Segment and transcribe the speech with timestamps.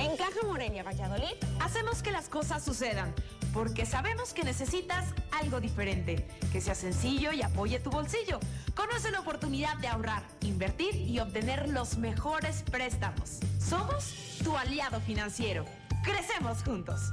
[0.00, 3.14] En Caja Morelia Valladolid hacemos que las cosas sucedan,
[3.52, 8.40] porque sabemos que necesitas algo diferente, que sea sencillo y apoye tu bolsillo.
[8.74, 13.40] Conoce la oportunidad de ahorrar, invertir y obtener los mejores préstamos.
[13.58, 15.66] Somos tu aliado financiero.
[16.02, 17.12] Crecemos juntos.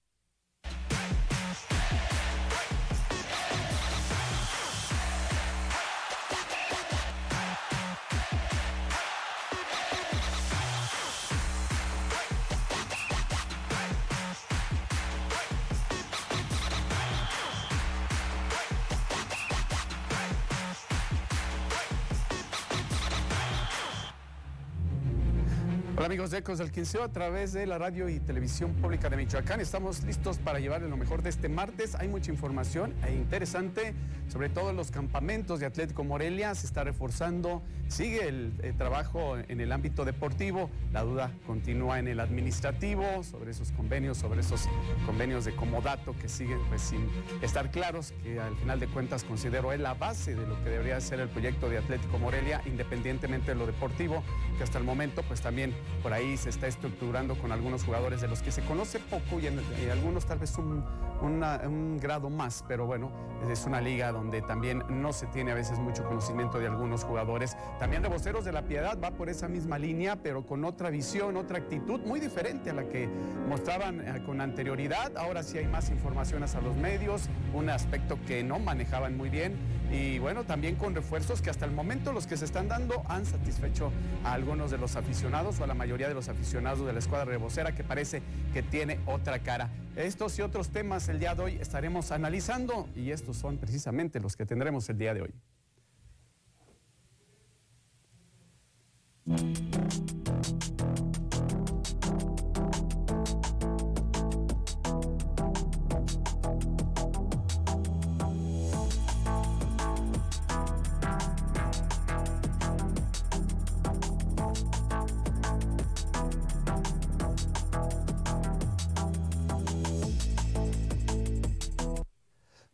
[26.21, 29.59] Amigos de del Quinceo a través de la radio y televisión pública de Michoacán.
[29.59, 31.95] Estamos listos para llevarles lo mejor de este martes.
[31.95, 33.95] Hay mucha información e interesante,
[34.27, 36.53] sobre todo los campamentos de Atlético Morelia.
[36.53, 40.69] Se está reforzando, sigue el, el trabajo en el ámbito deportivo.
[40.93, 44.67] La duda continúa en el administrativo, sobre esos convenios, sobre esos
[45.07, 47.07] convenios de comodato que siguen pues, sin
[47.41, 51.01] estar claros, que al final de cuentas considero es la base de lo que debería
[51.01, 54.23] ser el proyecto de Atlético Morelia, independientemente de lo deportivo,
[54.57, 58.27] que hasta el momento pues también por ahí se está estructurando con algunos jugadores de
[58.27, 59.47] los que se conoce poco y,
[59.89, 63.11] algunos tal vez un, grado más, pero bueno,
[63.49, 67.55] es una liga donde también no se tiene a veces mucho conocimiento de algunos jugadores.
[67.79, 71.59] También Reboceros de la Piedad va por esa misma línea, pero con otra visión, otra
[71.59, 73.07] actitud muy diferente a la que
[73.47, 75.15] mostraban eh, con anterioridad.
[75.17, 79.80] Ahora sí hay más información hacia los medios, un aspecto que no manejaban muy bien
[79.91, 83.25] y bueno, también con refuerzos que hasta el momento los que se están dando han
[83.25, 83.91] satisfecho
[84.23, 87.25] a algunos de los aficionados o a la mayoría de los aficionados de la escuadra
[87.25, 88.21] rebocera que parece
[88.53, 89.69] que tiene otra cara.
[89.97, 94.37] Estos y otros temas el día de hoy estaremos analizando y estos son precisamente los
[94.37, 95.33] que tendremos el día de hoy.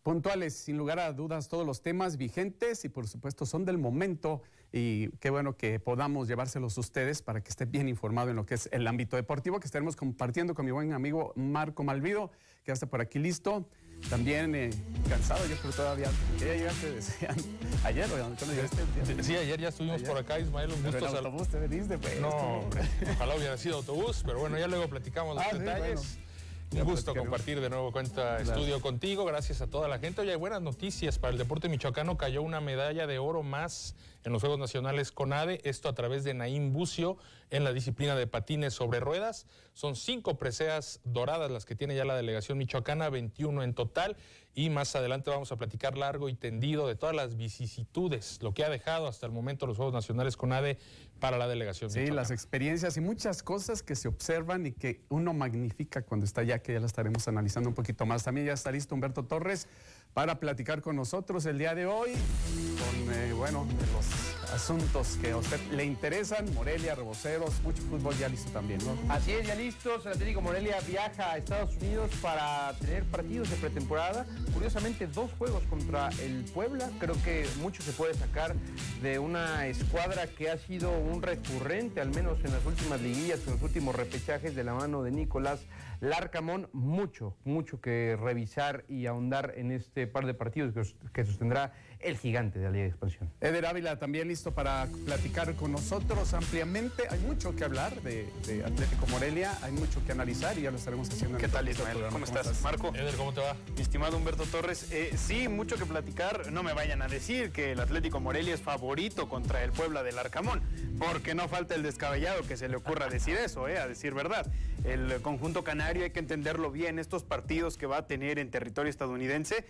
[0.08, 4.42] Puntuales, sin lugar a dudas, todos los temas vigentes y por supuesto son del momento
[4.72, 8.46] y qué bueno que podamos llevárselos a ustedes para que esté bien informado en lo
[8.46, 12.32] que es el ámbito deportivo que estaremos compartiendo con mi buen amigo Marco Malvido,
[12.64, 13.68] que ya está por aquí listo.
[14.10, 14.70] También eh,
[15.10, 16.10] cansado, yo creo todavía.
[16.40, 17.00] Ya llegaste
[17.84, 19.24] ayer, cuando llegaste.
[19.24, 20.08] Sí, ayer ya estuvimos ayer.
[20.08, 20.92] por acá, Ismael, un gusto.
[20.92, 22.22] Pero en autobús te veniste, pues.
[22.22, 22.82] No, hombre,
[23.12, 26.00] ojalá hubiera sido autobús, pero bueno, ya luego platicamos los ah, detalles.
[26.00, 26.27] Sí, bueno.
[26.72, 30.22] Un gusto compartir de nuevo cuenta estudio contigo, gracias a toda la gente.
[30.22, 31.18] Hoy hay buenas noticias.
[31.18, 33.96] Para el deporte michoacano, cayó una medalla de oro más
[34.28, 37.18] en los Juegos Nacionales CONADE, esto a través de Naim Bucio
[37.50, 39.48] en la disciplina de patines sobre ruedas.
[39.74, 44.18] Son cinco preseas doradas las que tiene ya la delegación michoacana, 21 en total.
[44.54, 48.66] Y más adelante vamos a platicar largo y tendido de todas las vicisitudes, lo que
[48.66, 50.78] ha dejado hasta el momento los Juegos Nacionales CONADE
[51.20, 51.90] para la delegación.
[51.90, 52.22] Sí, michoacana.
[52.22, 56.60] las experiencias y muchas cosas que se observan y que uno magnifica cuando está allá,
[56.60, 58.24] que ya la estaremos analizando un poquito más.
[58.24, 59.70] También ya está listo Humberto Torres
[60.18, 65.36] para platicar con nosotros el día de hoy con, eh, bueno, los asuntos que
[65.76, 69.14] le interesan, Morelia, Reboceros, mucho fútbol ya listo también, ¿no?
[69.14, 73.58] Así es, ya listos, el Atlético Morelia viaja a Estados Unidos para tener partidos de
[73.58, 78.56] pretemporada, curiosamente dos juegos contra el Puebla, creo que mucho se puede sacar
[79.04, 83.54] de una escuadra que ha sido un recurrente, al menos en las últimas liguillas, en
[83.54, 85.60] los últimos repechajes de la mano de Nicolás
[86.00, 91.74] Larcamón, mucho, mucho que revisar y ahondar en este par de partidos que, que sostendrá
[92.00, 93.32] el gigante de la Liga de Expansión.
[93.42, 97.04] Eder Ávila también listo para platicar con nosotros ampliamente.
[97.10, 100.78] Hay mucho que hablar de, de Atlético Morelia, hay mucho que analizar y ya lo
[100.78, 101.38] estaremos haciendo.
[101.38, 101.98] ¿Qué tal, Ismael?
[101.98, 102.48] ¿Cómo, ¿Cómo estás?
[102.48, 102.62] estás?
[102.62, 102.94] Marco.
[102.96, 103.56] Eder, ¿cómo te va?
[103.76, 106.52] Mi estimado Humberto Torres, eh, sí, mucho que platicar.
[106.52, 110.18] No me vayan a decir que el Atlético Morelia es favorito contra el Puebla del
[110.20, 110.62] Arcamón,
[111.00, 114.46] porque no falta el descabellado que se le ocurra decir eso, eh, a decir verdad.
[114.84, 118.90] El conjunto canario hay que entenderlo bien, estos partidos que va a tener en territorio
[118.90, 119.66] estadounidense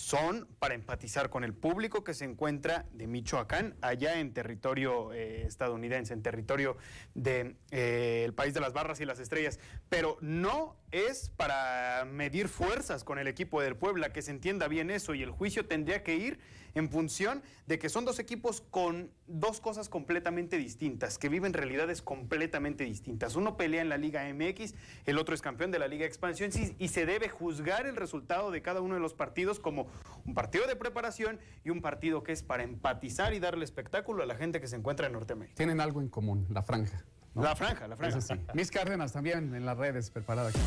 [0.00, 5.44] son para empatizar con el público que se encuentra de Michoacán, allá en territorio eh,
[5.46, 6.78] estadounidense, en territorio
[7.14, 9.60] del de, eh, país de las barras y las estrellas,
[9.90, 14.90] pero no es para medir fuerzas con el equipo del Puebla, que se entienda bien
[14.90, 16.40] eso, y el juicio tendría que ir
[16.74, 22.02] en función de que son dos equipos con dos cosas completamente distintas, que viven realidades
[22.02, 23.36] completamente distintas.
[23.36, 24.74] Uno pelea en la Liga MX,
[25.06, 28.62] el otro es campeón de la Liga Expansión y se debe juzgar el resultado de
[28.62, 29.86] cada uno de los partidos como
[30.26, 34.26] un partido de preparación y un partido que es para empatizar y darle espectáculo a
[34.26, 35.56] la gente que se encuentra en Norteamérica.
[35.56, 37.04] Tienen algo en común, la franja.
[37.34, 38.20] La franja, la franja.
[38.20, 38.34] sí.
[38.54, 40.58] Mis Cárdenas también en las redes preparada aquí.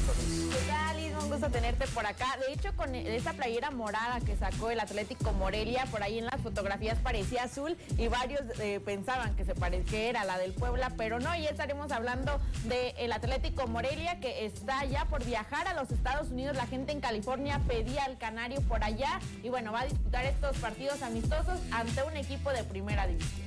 [1.14, 2.38] ¿Qué tal, Un gusto tenerte por acá.
[2.38, 6.42] De hecho, con esa playera morada que sacó el Atlético Morelia, por ahí en las
[6.42, 11.20] fotografías parecía azul y varios eh, pensaban que se parecía era la del Puebla, pero
[11.20, 11.36] no.
[11.36, 16.56] Y estaremos hablando del Atlético Morelia que está ya por viajar a los Estados Unidos.
[16.56, 20.58] La gente en California pedía al Canario por allá y bueno, va a disputar estos
[20.58, 23.43] partidos amistosos ante un equipo de primera división.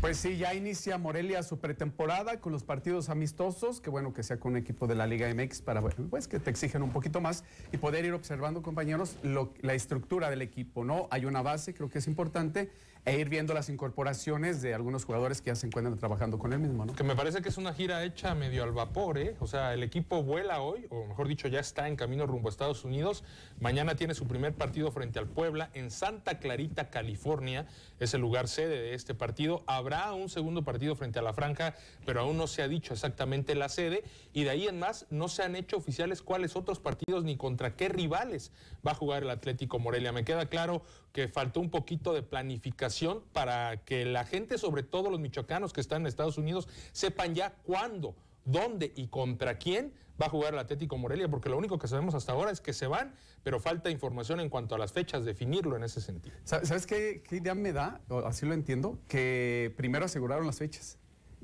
[0.00, 4.38] Pues sí, ya inicia Morelia su pretemporada con los partidos amistosos, que bueno que sea
[4.38, 7.42] con un equipo de la Liga MX para pues que te exigen un poquito más
[7.72, 9.16] y poder ir observando, compañeros,
[9.60, 11.08] la estructura del equipo, ¿no?
[11.10, 12.70] Hay una base, creo que es importante,
[13.08, 16.58] e ir viendo las incorporaciones de algunos jugadores que ya se encuentran trabajando con él
[16.58, 16.94] mismo, ¿no?
[16.94, 19.34] Que me parece que es una gira hecha medio al vapor, ¿eh?
[19.40, 22.50] O sea, el equipo vuela hoy, o mejor dicho, ya está en camino rumbo a
[22.50, 23.24] Estados Unidos.
[23.60, 27.66] Mañana tiene su primer partido frente al Puebla en Santa Clarita, California.
[27.98, 29.64] Es el lugar sede de este partido.
[29.66, 31.74] Habrá un segundo partido frente a la Franja,
[32.04, 34.04] pero aún no se ha dicho exactamente la sede.
[34.34, 37.74] Y de ahí en más, no se han hecho oficiales cuáles otros partidos ni contra
[37.74, 38.52] qué rivales
[38.86, 40.12] va a jugar el Atlético Morelia.
[40.12, 40.82] Me queda claro
[41.12, 45.80] que faltó un poquito de planificación para que la gente, sobre todo los michoacanos que
[45.80, 48.14] están en Estados Unidos, sepan ya cuándo,
[48.44, 52.14] dónde y contra quién va a jugar el Atlético Morelia, porque lo único que sabemos
[52.14, 55.76] hasta ahora es que se van, pero falta información en cuanto a las fechas, definirlo
[55.76, 56.36] en ese sentido.
[56.44, 58.00] ¿Sabes qué, idea me da?
[58.26, 60.98] así lo entiendo, que primero aseguraron las fechas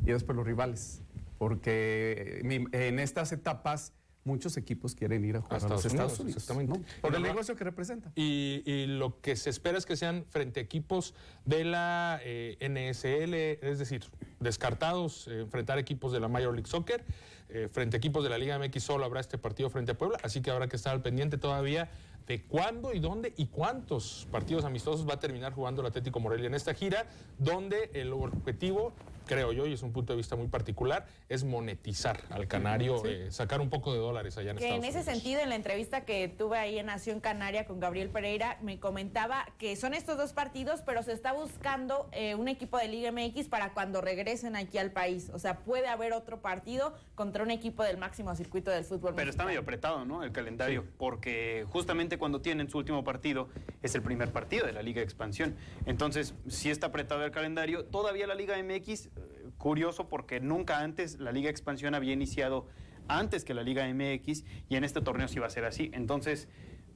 [0.04, 1.02] y después los rivales,
[1.38, 2.40] porque
[2.72, 3.92] en estas etapas
[4.24, 6.80] muchos equipos quieren ir a jugar a, los Estados Unidos, exactamente.
[7.00, 8.10] por el negocio que representa.
[8.14, 13.34] Y, lo que se espera es que sean frente a equipos de la eh, NSL,
[13.66, 14.04] es decir,
[14.40, 17.04] descartados, eh, enfrentar equipos de la Major League Soccer,
[17.48, 20.18] eh, frente a equipos de la Liga MX solo habrá este partido frente a Puebla,
[20.22, 21.90] así que habrá que estar al pendiente todavía
[22.26, 26.46] de cuándo y dónde y cuántos partidos amistosos va a terminar jugando el Atlético Morelia
[26.46, 27.06] en esta gira,
[27.38, 28.94] donde el objetivo
[29.24, 33.30] creo yo, y es un punto de vista muy particular, es monetizar al canario, eh,
[33.30, 36.04] sacar un poco de dólares allá en que Estados en ese sentido, en la entrevista
[36.04, 40.32] que tuve ahí en Nación Canaria con Gabriel Pereira, me comentaba que son estos dos
[40.32, 44.78] partidos, pero se está buscando eh, un equipo de Liga MX para cuando regresen aquí
[44.78, 45.30] al país.
[45.32, 49.14] O sea, puede haber otro partido contra un equipo del máximo circuito del fútbol.
[49.14, 50.22] Pero está medio apretado, ¿no?
[50.22, 53.48] El calendario, porque justamente cuando tienen su último partido
[53.82, 55.56] es el primer partido de la Liga de Expansión.
[55.86, 59.08] Entonces, si está apretado el calendario, todavía la Liga MX
[59.58, 62.66] curioso porque nunca antes la Liga Expansión había iniciado
[63.08, 65.90] antes que la Liga MX y en este torneo sí va a ser así.
[65.94, 66.48] Entonces,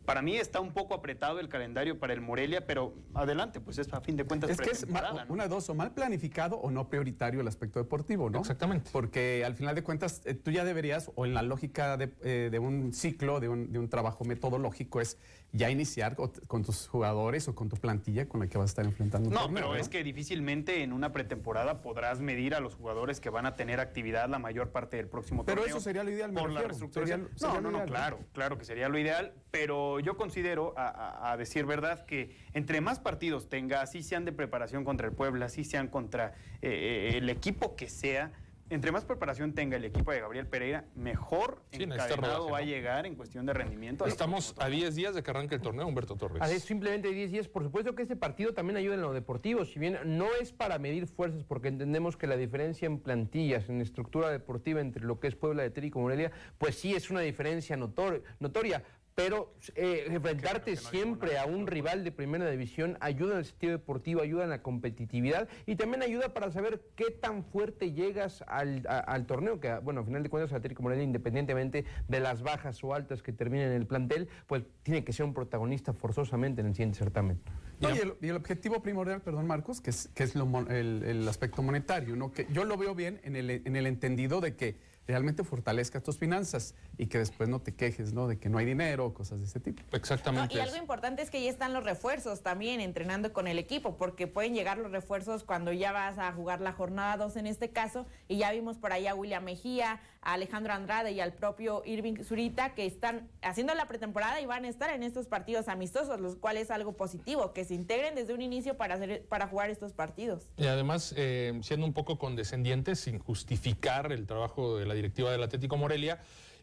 [0.09, 3.93] para mí está un poco apretado el calendario para el Morelia, pero adelante, pues es
[3.93, 4.49] a fin de cuentas.
[4.49, 4.87] Es que es
[5.29, 8.39] una dos, o mal planificado o no prioritario el aspecto deportivo, ¿no?
[8.39, 8.89] Exactamente.
[8.91, 12.59] Porque al final de cuentas eh, tú ya deberías, o en la lógica de, eh,
[12.59, 15.19] un ciclo, de un, de un trabajo metodológico, es
[15.53, 18.85] ya iniciar con, tus jugadores o con tu plantilla con la que vas a estar
[18.85, 19.31] enfrentando.
[19.31, 23.47] no, pero es que difícilmente en una pretemporada podrás medir a los jugadores que van
[23.47, 26.51] a tener actividad la mayor parte del próximo pero Pero eso sería lo ideal, por
[26.51, 27.31] la reestructuración.
[27.41, 32.05] no, no, no, claro, claro que sería lo ideal, pero yo considero, a, decir verdad,
[32.05, 36.35] que entre más partidos tenga, así sean de preparación contra el Puebla, así sean contra
[36.61, 38.33] eh, eh, el equipo que sea,
[38.71, 43.07] entre más preparación tenga el equipo de Gabriel Pereira, mejor sí, encadenado va a llegar
[43.07, 44.07] en cuestión de rendimiento.
[44.07, 46.43] Estamos a 10 días de que arranque el torneo, Humberto Torres.
[46.43, 47.49] A simplemente 10 días.
[47.49, 50.79] Por supuesto que este partido también ayuda en lo deportivo, si bien no es para
[50.79, 55.29] medir fuerzas, porque entendemos que la diferencia en plantillas, en estructura deportiva entre lo que
[55.29, 58.83] es Puebla de Teri y Morelia, pues sí es una diferencia notoria
[59.19, 64.23] pero eh, enfrentarte siempre a un rival de primera división ayuda en el sentido deportivo,
[64.23, 69.59] ayuda en la competitividad y también ayuda para saber qué tan fuerte llegas al, torneo,
[69.59, 73.33] que bueno, al final de cuentas Atlético Morelia, independientemente de las bajas o altas que
[73.33, 77.41] terminen en el plantel, pues tiene que ser un protagonista forzosamente en el siguiente certamen.
[77.81, 82.31] y, el, objetivo primordial, perdón Marcos, que es, que es el, aspecto monetario, ¿no?
[82.31, 84.77] que yo lo veo bien en el, en el entendido de que
[85.09, 88.29] realmente fortalezca tus finanzas y que después no te quejes, ¿no?
[88.29, 89.83] De que no hay dinero, cosas de ese tipo.
[89.93, 90.57] Exactamente.
[90.57, 94.27] y algo importante es que ya están los refuerzos también entrenando con el equipo, porque
[94.27, 98.07] pueden llegar los refuerzos cuando ya vas a jugar la jornada 2 en este caso,
[98.29, 102.23] y ya vimos por ahí a William Mejía, a Alejandro Andrade y al propio Irving
[102.23, 106.37] Zurita que están haciendo la pretemporada y van a estar en estos partidos amistosos, los
[106.37, 109.95] cuales es algo positivo, que se integren desde un inicio para, hacer, para jugar estos
[109.95, 110.49] partidos.
[110.59, 115.43] Y además, eh, siendo un poco condescendientes, sin justificar el trabajo de la directiva del
[115.43, 116.21] Atlético Morelia,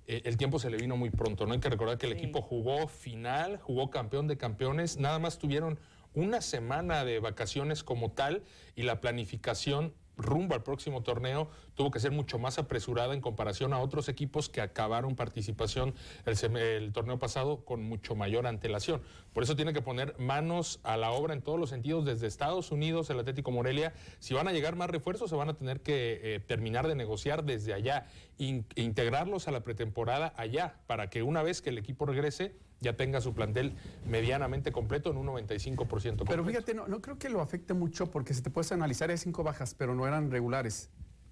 [0.08, 1.54] eh, el tiempo se le vino muy pronto, ¿no?
[1.54, 5.80] Hay que recordar que el equipo jugó final, jugó campeón de campeones, nada más tuvieron
[6.14, 8.44] una semana de vacaciones como tal
[8.76, 13.74] y la planificación rumbo al próximo torneo tuvo que ser mucho más apresurada en comparación
[13.74, 15.94] a otros equipos que acabaron participación
[16.26, 19.02] el, torneo pasado con mucho mayor antelación.
[19.34, 22.72] Por eso tiene que poner manos a la obra en todos los sentidos desde Estados
[22.72, 23.94] Unidos, el Atlético Morelia.
[24.20, 27.44] Si van a llegar más refuerzos, se van a tener que eh, terminar de negociar
[27.44, 28.08] desde allá,
[28.38, 33.22] integrarlos a la pretemporada allá, para que una vez que el equipo regrese, ya tenga
[33.22, 33.74] su plantel
[34.08, 36.26] medianamente completo en un 95% completo.
[36.26, 39.18] Pero fíjate, no, no, creo que lo afecte mucho porque si te puedes analizar, hay
[39.18, 40.90] cinco bajas, pero no eran regulares.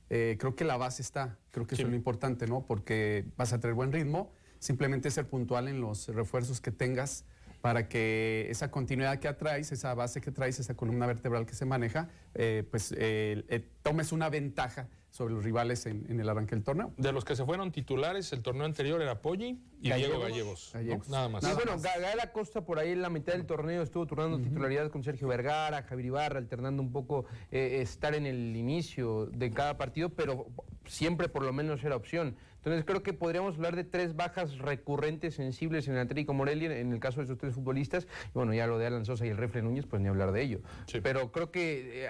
[0.09, 2.65] Eh, creo que la base está, creo que eso es lo importante, ¿no?
[2.65, 7.25] Porque vas a tener buen ritmo, simplemente ser puntual en los refuerzos que tengas
[7.61, 11.65] para que esa continuidad que atraes, esa base que traes, esa columna vertebral que se
[11.65, 16.91] maneja, eh, pues eh, tomes una ventaja sobre los rivales en, el arranque del torneo.
[16.97, 20.73] De los que se fueron titulares, el torneo anterior era Poggi y Diego Gallegos.
[21.07, 21.43] Nada más.
[21.43, 25.03] Y bueno, Gael Acosta por ahí en la mitad del torneo estuvo turnando titularidad con
[25.03, 30.09] Sergio Vergara, Javier Ibarra, alternando un poco eh, estar en el inicio de cada partido,
[30.09, 30.47] pero
[30.85, 32.35] siempre por lo menos era opción.
[32.63, 36.93] Entonces creo que podríamos hablar de tres bajas recurrentes, sensibles en el Atlético Morelia, en
[36.93, 38.07] el caso de esos tres futbolistas.
[38.27, 40.41] Y bueno, ya lo de Alan Sosa y el Refle Núñez, pues ni hablar de
[40.41, 40.61] ello.
[41.03, 42.09] Pero creo que eh,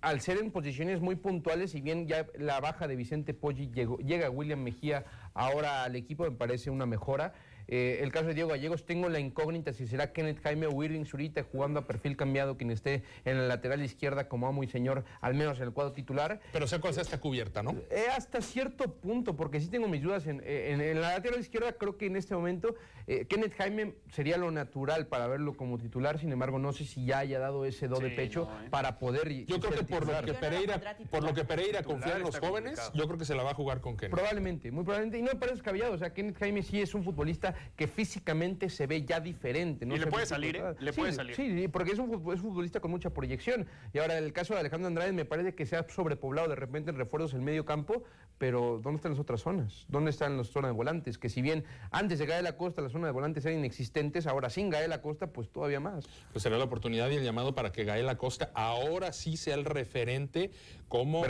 [0.00, 3.98] al ser en posiciones muy puntuales, si bien ya la baja de Vicente Poggi llegó,
[3.98, 5.04] llega William Mejía
[5.34, 7.32] ahora al equipo, me parece una mejora.
[7.74, 11.06] Eh, el caso de Diego Gallegos, tengo la incógnita si será Kenneth Jaime o Irving
[11.06, 15.04] Zurita jugando a perfil cambiado, quien esté en la lateral izquierda como amo y señor,
[15.22, 16.38] al menos en el cuadro titular.
[16.52, 17.70] Pero sea cuál sea está cubierta, ¿no?
[17.90, 20.26] Eh, hasta cierto punto, porque sí tengo mis dudas.
[20.26, 22.74] En, en, la lateral izquierda creo que en este momento
[23.06, 27.06] eh, Kenneth Jaime sería lo natural para verlo como titular, sin embargo no sé si
[27.06, 29.46] ya haya dado ese do de pecho para poder...
[29.46, 30.78] Yo creo que por lo que, Pereira,
[31.10, 33.54] por lo que Pereira confía en los jóvenes, yo creo que se la va a
[33.54, 34.14] jugar con Kenneth.
[34.14, 35.16] Probablemente, muy probablemente.
[35.16, 38.70] Y no me parece descabellado, o sea, Kenneth Jaime sí es un futbolista que físicamente
[38.70, 39.86] se ve ya diferente.
[39.86, 39.94] ¿no?
[39.94, 40.74] Y le puede salir, ¿eh?
[40.78, 41.34] Le puede salir.
[41.34, 43.66] Sí, porque es un, futbolista con mucha proyección.
[43.92, 46.90] Y ahora el caso de Alejandro Andrade me parece que se ha sobrepoblado de repente
[46.90, 48.04] en refuerzos en medio campo,
[48.38, 49.86] pero ¿dónde están las otras zonas?
[49.88, 51.18] ¿Dónde están las zonas de volantes?
[51.18, 54.70] Que si bien antes de Gael Acosta las zonas de volantes eran inexistentes, ahora sin
[54.70, 56.06] Gael Acosta pues todavía más.
[56.32, 59.64] Pues será la oportunidad y el llamado para que Gael Acosta ahora sí sea el
[59.64, 60.50] referente
[60.92, 61.22] como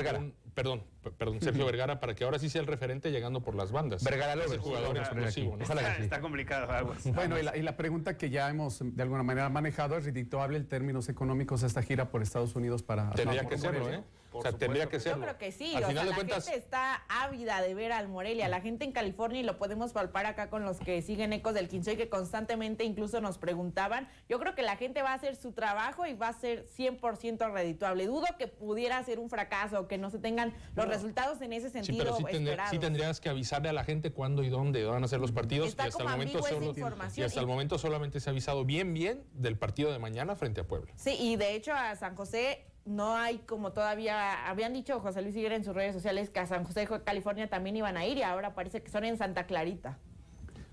[0.54, 0.82] perdón,
[1.16, 4.02] perdón, Sergio Vergara, para que ahora sí sea el referente llegando por las bandas.
[4.02, 5.56] Vergara es el jugador explosivo.
[5.60, 6.92] Está, complicado.
[7.14, 11.08] Bueno, y la, pregunta que ya hemos de alguna manera manejado es redictuable en términos
[11.08, 13.10] económicos esta gira por Estados Unidos para...
[13.10, 14.02] Tendría que serlo, ¿eh?
[14.32, 15.16] O sea, tendría que ser.
[15.16, 15.74] Yo creo que sí.
[15.76, 18.48] o sea, la gente está ávida de ver al Morelia.
[18.48, 21.68] La gente en California, y lo podemos palpar acá con los que siguen Ecos del
[21.72, 24.08] y que constantemente incluso nos preguntaban.
[24.28, 27.52] Yo creo que la gente va a hacer su trabajo y va a ser 100%
[27.52, 28.06] redituable.
[28.06, 32.16] Dudo que pudiera ser un fracaso, que no se tengan los resultados en ese sentido
[32.16, 35.20] sí, pero sí, tendrías que avisarle a la gente cuándo y dónde van a ser
[35.20, 35.68] los partidos.
[35.68, 36.74] Está y hasta, el momento, solo,
[37.16, 40.60] y hasta el momento solamente se ha avisado bien, bien del partido de mañana frente
[40.60, 40.92] a Puebla.
[40.96, 45.36] Sí, y de hecho a San José no hay como todavía, habían dicho José Luis
[45.36, 48.18] Higuera en sus redes sociales que a San José de California también iban a ir
[48.18, 49.98] y ahora parece que son en Santa Clarita.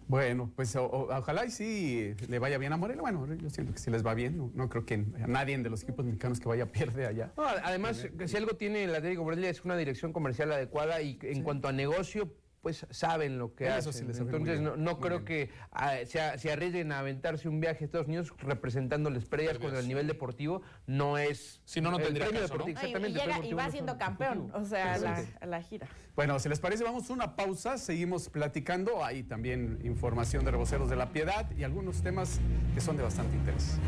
[0.08, 3.00] Bueno, pues ojalá y sí le vaya bien a Morelia.
[3.00, 5.84] Bueno, yo siento que si les va bien, no, creo que a nadie de los
[5.84, 7.32] equipos mexicanos que vaya pierde allá.
[7.64, 11.68] además, si algo tiene el Atlético Morelia es una dirección comercial adecuada y en cuanto
[11.68, 14.10] a negocio pues saben lo que hacen.
[14.10, 19.26] Entonces no, creo que ah, se, arriesguen a aventarse un viaje a Estados Unidos representándoles
[19.26, 20.62] previas con el nivel deportivo.
[20.88, 21.62] No es...
[21.66, 22.68] Si no, no tendría caso, ¿no?
[22.68, 23.20] Exactamente.
[23.44, 25.88] Y, va siendo campeón, o sea, la, la, gira.
[26.16, 27.78] Bueno, si les parece, vamos a una pausa.
[27.78, 29.04] Seguimos platicando.
[29.04, 32.40] Hay también información de Reboceros de la Piedad y algunos temas
[32.74, 33.80] que son de bastante interés.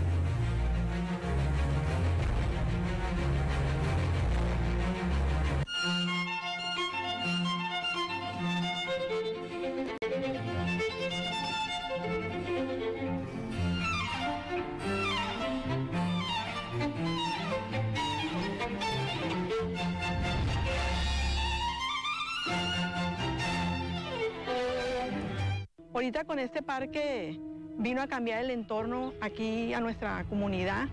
[26.01, 27.39] Ahorita con este parque
[27.77, 30.87] vino a cambiar el entorno aquí a nuestra comunidad.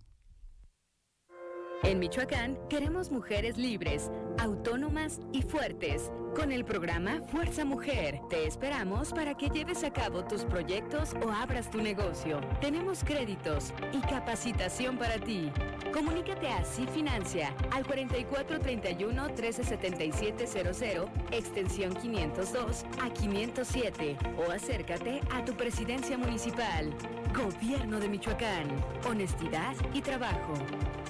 [1.82, 4.10] En Michoacán queremos mujeres libres,
[4.40, 6.10] autónomas y fuertes.
[6.34, 11.30] Con el programa Fuerza Mujer, te esperamos para que lleves a cabo tus proyectos o
[11.30, 12.40] abras tu negocio.
[12.60, 15.50] Tenemos créditos y capacitación para ti.
[15.92, 26.16] Comunícate a Financia al 4431 137700, extensión 502 a 507 o acércate a tu presidencia
[26.16, 26.90] municipal.
[27.34, 28.68] Gobierno de Michoacán.
[29.06, 30.54] Honestidad y trabajo.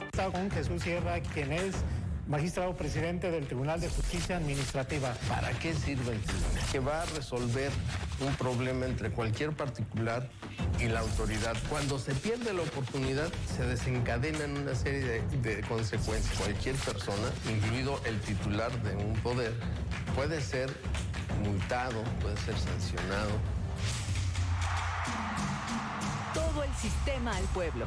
[0.07, 1.77] Estaba con Jesús Sierra, quien es
[2.31, 5.13] magistrado presidente del Tribunal de Justicia Administrativa.
[5.29, 6.63] ¿Para qué sirve el tribunal?
[6.71, 7.73] Que va a resolver
[8.21, 10.29] un problema entre cualquier particular
[10.79, 11.57] y la autoridad.
[11.69, 16.39] Cuando se pierde la oportunidad, se desencadenan una serie de, de consecuencias.
[16.39, 19.53] Cualquier persona, incluido el titular de un poder,
[20.15, 20.73] puede ser
[21.43, 23.33] multado, puede ser sancionado.
[26.33, 27.87] Todo el sistema al pueblo.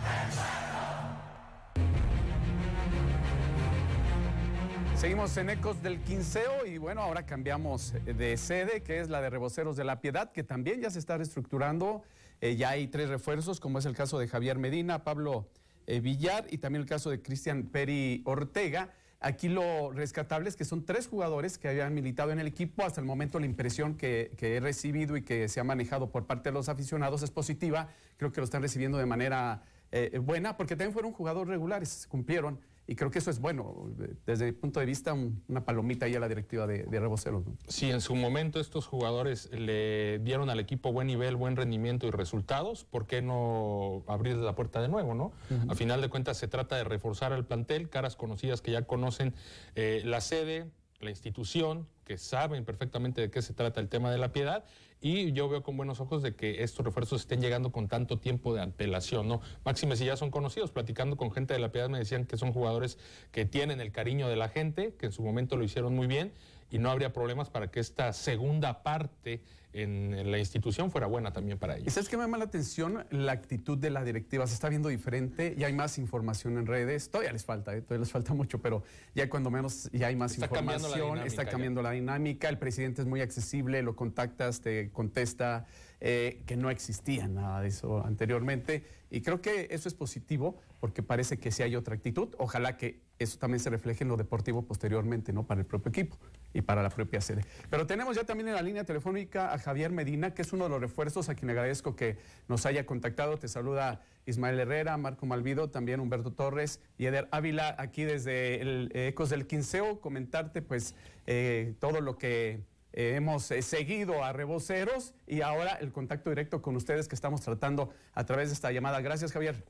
[5.04, 9.30] Seguimos en Ecos del Quinceo y bueno, ahora cambiamos de sede, que es la de
[9.30, 12.04] Reboceros de la Piedad, que también ya se está reestructurando.
[12.40, 15.50] Eh, ya hay tres refuerzos, como es el caso de Javier Medina, Pablo
[15.88, 18.94] eh, Villar y también el caso de Cristian Peri Ortega.
[19.20, 22.86] Aquí lo rescatable es que son tres jugadores que habían militado en el equipo.
[22.86, 26.48] Hasta el momento la impresión que, he recibido y que se ha manejado por parte
[26.48, 27.90] de los aficionados es positiva.
[28.16, 32.58] Creo que lo están recibiendo de manera eh, buena porque también fueron jugadores regulares, cumplieron.
[32.86, 33.90] Y creo que eso es bueno,
[34.26, 37.46] desde mi punto de vista, una palomita ahí a la directiva de, de Reboceros.
[37.46, 37.56] ¿no?
[37.68, 42.12] Si en su momento estos jugadores le dieron al equipo buen nivel, buen rendimiento y
[42.12, 45.14] resultados, ¿por qué no abrir la puerta de nuevo?
[45.16, 45.32] ¿no?
[45.70, 49.34] A final de cuentas se trata de reforzar al plantel, caras conocidas que ya conocen
[49.76, 54.18] eh, la sede, la institución, que saben perfectamente de qué se trata el tema de
[54.18, 54.66] la piedad
[55.02, 58.54] y yo veo con buenos ojos de que estos refuerzos estén llegando con tanto tiempo
[58.54, 59.42] de antelación, ¿no?
[59.66, 62.54] Máxime si ya son conocidos, platicando con gente de la piedad me decían que son
[62.54, 62.98] jugadores
[63.32, 66.32] que tienen el cariño de la gente, que en su momento lo hicieron muy bien
[66.74, 71.60] y no habría problemas para que esta segunda parte en la institución fuera buena también
[71.60, 71.88] para ellos.
[71.88, 73.06] ¿Y sabes qué me llama la atención?
[73.12, 77.12] La actitud de la directiva se está viendo diferente, ya hay más información en redes,
[77.12, 77.82] todavía les falta, ¿eh?
[77.84, 78.82] todavía les falta mucho, pero
[79.14, 81.50] ya cuando menos ya hay más Está información, cambiando está ya.
[81.52, 85.68] cambiando la dinámica, el presidente es muy accesible, lo contactas, te contesta,
[86.06, 91.02] eh, que no existía nada de eso anteriormente, y creo que eso es positivo porque
[91.02, 94.64] parece que sí hay otra actitud, ojalá que eso también se refleje en lo deportivo
[94.64, 95.48] posteriormente, ¿no?
[95.48, 96.18] Para el propio equipo
[96.54, 97.46] y para la propia sede.
[97.70, 100.72] Pero tenemos ya también en la línea telefónica a Javier Medina, que es uno de
[100.72, 102.18] los refuerzos, a quien agradezco que
[102.50, 103.38] nos haya contactado.
[103.38, 108.92] Te saluda Ismael Herrera, Marco Malvido, también Humberto Torres y Eder Ávila, aquí desde el
[108.94, 110.96] eh, Ecos del Quinceo, comentarte pues
[111.28, 112.62] eh, todo lo que
[112.94, 117.42] eh, hemos eh, seguido a Reboceros y ahora el contacto directo con ustedes que estamos
[117.42, 119.02] tratando a través de esta llamada.
[119.02, 119.64] Gracias, Javier.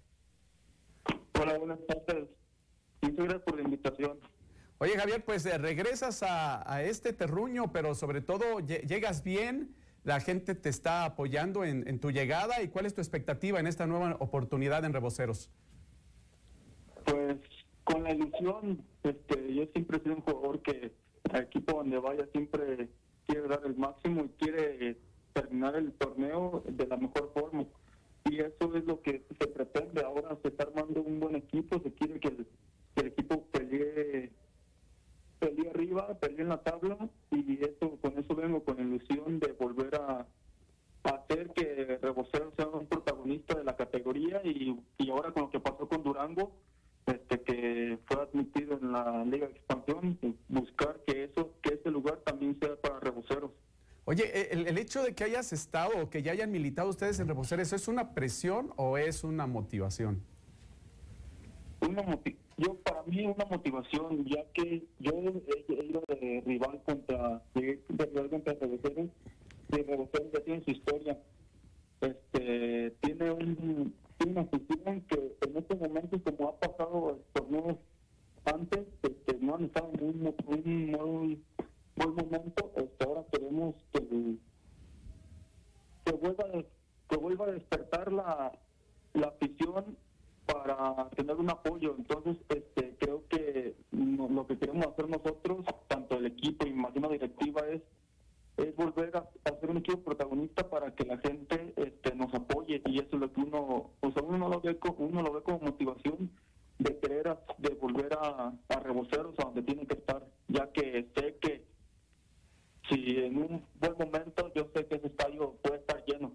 [1.41, 2.29] Hola, buenas tardes.
[3.01, 4.19] Muchas gracias por la invitación.
[4.77, 9.75] Oye, Javier, pues eh, regresas a, a este terruño, pero sobre todo lle- llegas bien,
[10.03, 13.67] la gente te está apoyando en, en tu llegada y cuál es tu expectativa en
[13.67, 15.49] esta nueva oportunidad en Reboceros.
[17.05, 17.37] Pues
[17.85, 20.93] con la ilusión, este, yo siempre he sido un jugador que
[21.31, 22.89] al equipo donde vaya siempre
[23.27, 24.97] quiere dar el máximo y quiere eh,
[25.33, 27.65] terminar el torneo de la mejor forma.
[28.25, 30.01] Y eso es lo que se pretende.
[30.01, 32.47] Ahora se está armando un buen equipo, se quiere que el,
[32.95, 34.31] que el equipo pelee,
[35.39, 36.97] pelee arriba, pelee en la tabla
[37.31, 40.25] y eso con eso vengo con la ilusión de volver a,
[41.03, 45.49] a hacer que Rebocero sea un protagonista de la categoría y, y ahora con lo
[45.49, 46.53] que pasó con Durango,
[47.05, 51.91] este que fue admitido en la Liga de Expansión, y buscar que eso, que ese
[51.91, 53.51] lugar también sea para Reboceros.
[54.05, 57.27] Oye, eh, el, el hecho que hayas estado o que ya hayan militado ustedes en
[57.27, 60.21] Reboceros, ¿eso es una presión o es una motivación?
[61.81, 62.03] Una
[62.57, 67.83] yo para mí una motivación, ya que yo he, he ido de rival contra de,
[67.89, 69.09] de rival contra Reboceros,
[69.69, 71.19] y Reboceros ya tiene su historia.
[72.01, 77.77] Este tiene un tiene una afición que en estos momentos como ha pasado torneos
[78.45, 81.41] antes, este, no han estado en un, mo- un muy
[81.95, 84.35] buen momento, este, ahora queremos que
[86.05, 86.63] que vuelva a-
[87.09, 88.51] que vuelva a despertar la,
[89.13, 89.97] la afición
[90.45, 91.95] para tener un apoyo.
[91.97, 96.93] Entonces, este, creo que no- lo que queremos hacer nosotros, tanto el equipo y más
[96.95, 97.81] una directiva, es
[98.55, 99.27] es volver a,
[99.59, 103.33] ser un equipo protagonista para que la gente este, nos apoye y eso es lo
[103.33, 106.29] que uno, pues uno lo ve, uno lo ve como motivación
[106.77, 111.35] de querer de volver a, a reboceros a donde tiene que estar, ya que sé
[111.41, 111.65] que
[112.89, 116.33] si en un buen momento yo sé que ese estadio puede estar lleno.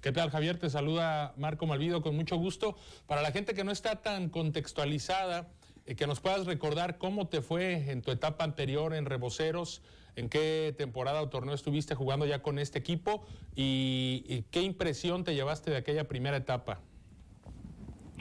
[0.00, 0.56] ¿Qué tal, Javier?
[0.56, 2.74] Te saluda Marco Malvido con mucho gusto.
[3.06, 5.52] Para la gente que no está tan contextualizada,
[5.84, 9.82] eh, que nos puedas recordar cómo te fue en tu etapa anterior en Reboceros,
[10.16, 15.34] en qué temporada o torneo estuviste jugando ya con este equipo y, qué impresión te
[15.34, 16.80] llevaste de aquella primera etapa.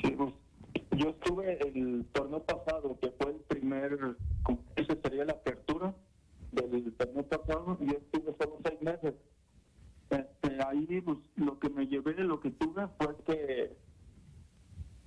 [0.02, 0.34] Pues,
[0.98, 4.18] yo estuve el torneo pasado, que fue el primer,
[4.76, 5.96] esa sería la apertura
[6.52, 9.14] del torneo pasado, y yo estuve solo seis meses
[10.12, 13.78] este, ahí pues, lo que me llevé, lo que tuve fue que,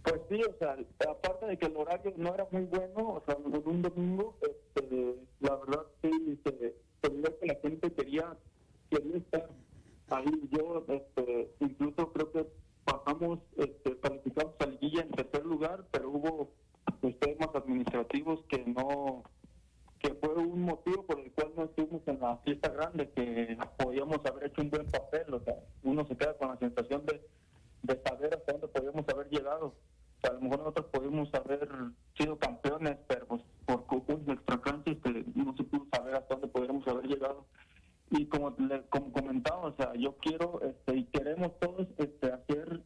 [0.02, 0.76] pues sí, o sea,
[1.10, 5.16] aparte de que el horario no era muy bueno, o sea, en un domingo, este,
[5.40, 8.36] la verdad sí, se, se que la gente quería,
[8.90, 9.50] quería estar
[10.08, 10.48] ahí.
[10.50, 12.46] Yo, este, incluso creo que
[12.84, 16.50] pasamos, este, calificamos a Liguilla en tercer lugar, pero hubo
[17.00, 19.24] pues, temas administrativos que no
[20.04, 24.18] que fue un motivo por el cual no estuvimos en la fiesta grande, que podíamos
[24.26, 27.26] haber hecho un buen papel, o sea, uno se queda con la sensación de,
[27.84, 29.68] de saber hasta dónde podíamos haber llegado.
[29.68, 31.68] O sea, a lo mejor nosotros podíamos haber
[32.18, 36.86] sido campeones, pero pues, por cuestiones extracantes que no se pudo saber hasta dónde podríamos
[36.86, 37.46] haber llegado.
[38.10, 38.54] Y como,
[38.90, 42.82] como comentaba, o sea, yo quiero este, y queremos todos este, hacer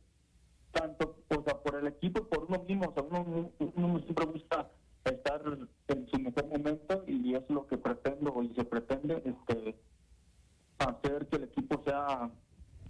[0.70, 2.90] tanto o sea, por el equipo y por uno mismo.
[2.90, 4.70] O sea, uno, uno siempre gusta
[5.11, 5.42] estar
[5.88, 9.76] en su mejor momento y es lo que pretendo y se pretende este,
[10.78, 12.31] hacer que el equipo sea,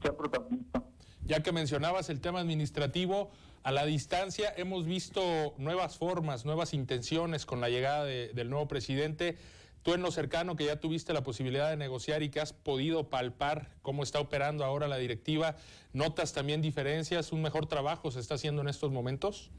[0.02, 0.82] sea protagonista.
[1.24, 3.30] Ya que mencionabas el tema administrativo,
[3.64, 9.36] a la distancia hemos visto nuevas formas, nuevas intenciones con la llegada del nuevo presidente.
[9.82, 13.10] Tú en lo cercano que ya tuviste la posibilidad de negociar y que has podido
[13.10, 15.56] palpar cómo está operando ahora la directiva,
[15.92, 17.32] ¿notas también diferencias?
[17.32, 19.50] ¿Un mejor trabajo se está haciendo en estos momentos?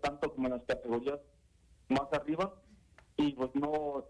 [0.00, 1.20] Tanto como en las categorías
[1.88, 2.54] más arriba,
[3.16, 4.06] y pues no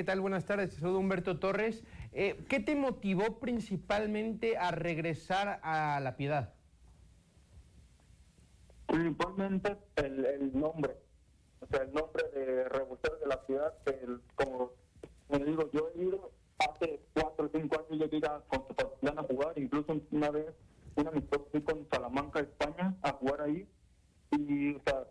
[0.00, 0.22] ¿qué tal?
[0.22, 0.72] Buenas tardes.
[0.76, 1.84] Soy Humberto Torres.
[2.14, 6.54] Eh, ¿Qué te motivó principalmente a regresar a La Piedad?
[8.86, 10.96] Principalmente el, el nombre,
[11.60, 13.74] o sea, el nombre de Rebuceros de la ciudad,
[14.36, 14.72] como,
[15.28, 19.58] como digo, yo he ido hace cuatro o cinco años, llegué a Concepción a jugar,
[19.58, 20.46] incluso una vez,
[20.94, 23.68] una amistosa fui con Salamanca, España, a jugar ahí,
[24.30, 25.04] y, o sea,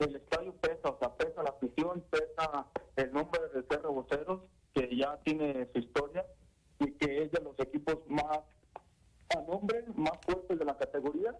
[0.00, 4.96] el estadio pesa, o sea, pesa la afición, pesa el nombre de ser Reboceros, que
[4.96, 6.24] ya tiene su historia,
[6.78, 8.38] y que es de los equipos más
[9.36, 11.34] a nombre, más fuertes de la categoría,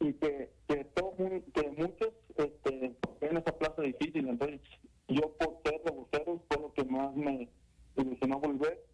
[0.00, 4.28] y que, que, todo, que muchos este, en esa plaza difícil.
[4.28, 4.60] Entonces,
[5.06, 7.48] yo por ser reboceros fue lo que más me
[7.96, 8.84] ilusionó volver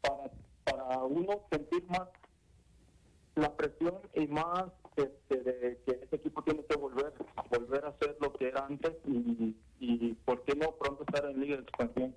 [0.00, 0.30] para,
[0.64, 2.08] para uno sentir más
[3.36, 4.64] la presión y más
[4.96, 7.12] este, de que ese equipo tiene que volver,
[7.50, 11.40] volver a ser lo que era antes y, y por qué no pronto estar en
[11.40, 12.16] Liga de Expansión.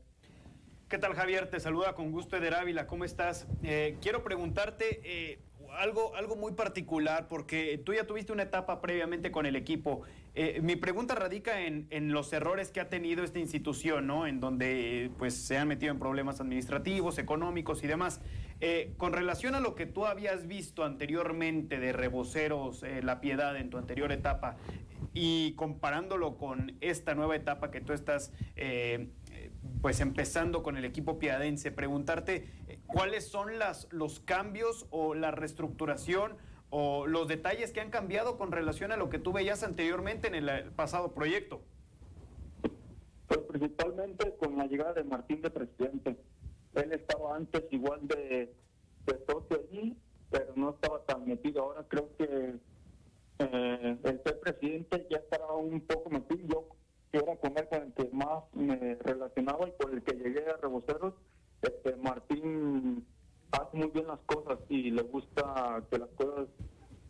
[0.90, 1.41] ¿Qué tal Javier?
[1.52, 3.46] Te saluda con gusto Eder Ávila, ¿cómo estás?
[3.62, 5.40] Eh, quiero preguntarte, eh,
[5.80, 10.04] algo, algo muy particular, porque tú ya tuviste una etapa previamente con el equipo.
[10.34, 14.28] Eh, mi pregunta radica en, en, los errores que ha tenido esta institución, ¿no?
[14.28, 18.22] En donde pues, se han metido en problemas administrativos, económicos y demás.
[18.98, 23.78] Con relación a lo que tú habías visto anteriormente de Reboceros, La Piedad en tu
[23.80, 24.56] anterior etapa,
[25.14, 28.32] y comparándolo con esta nueva etapa que tú estás
[29.82, 35.32] pues empezando con el equipo piadense, preguntarte eh, cuáles son las, los cambios o la
[35.32, 36.38] reestructuración
[36.70, 40.36] o los detalles que han cambiado con relación a lo que tú veías anteriormente en
[40.36, 41.62] el pasado proyecto.
[43.28, 46.18] Pues principalmente con la llegada de Martín de presidente.
[46.74, 48.56] Él estaba antes igual de,
[49.06, 49.98] de socio allí,
[50.30, 51.64] pero no estaba tan metido.
[51.64, 52.56] Ahora creo que
[53.40, 56.48] eh, el ser presidente ya estará un poco metido.
[56.48, 56.68] Yo
[57.12, 60.50] que era con él con el que más me relacionaba y por el que llegué
[60.50, 61.14] a Reboceros,
[61.62, 63.06] este Martín
[63.52, 66.48] hace muy bien las cosas y le gusta que las cosas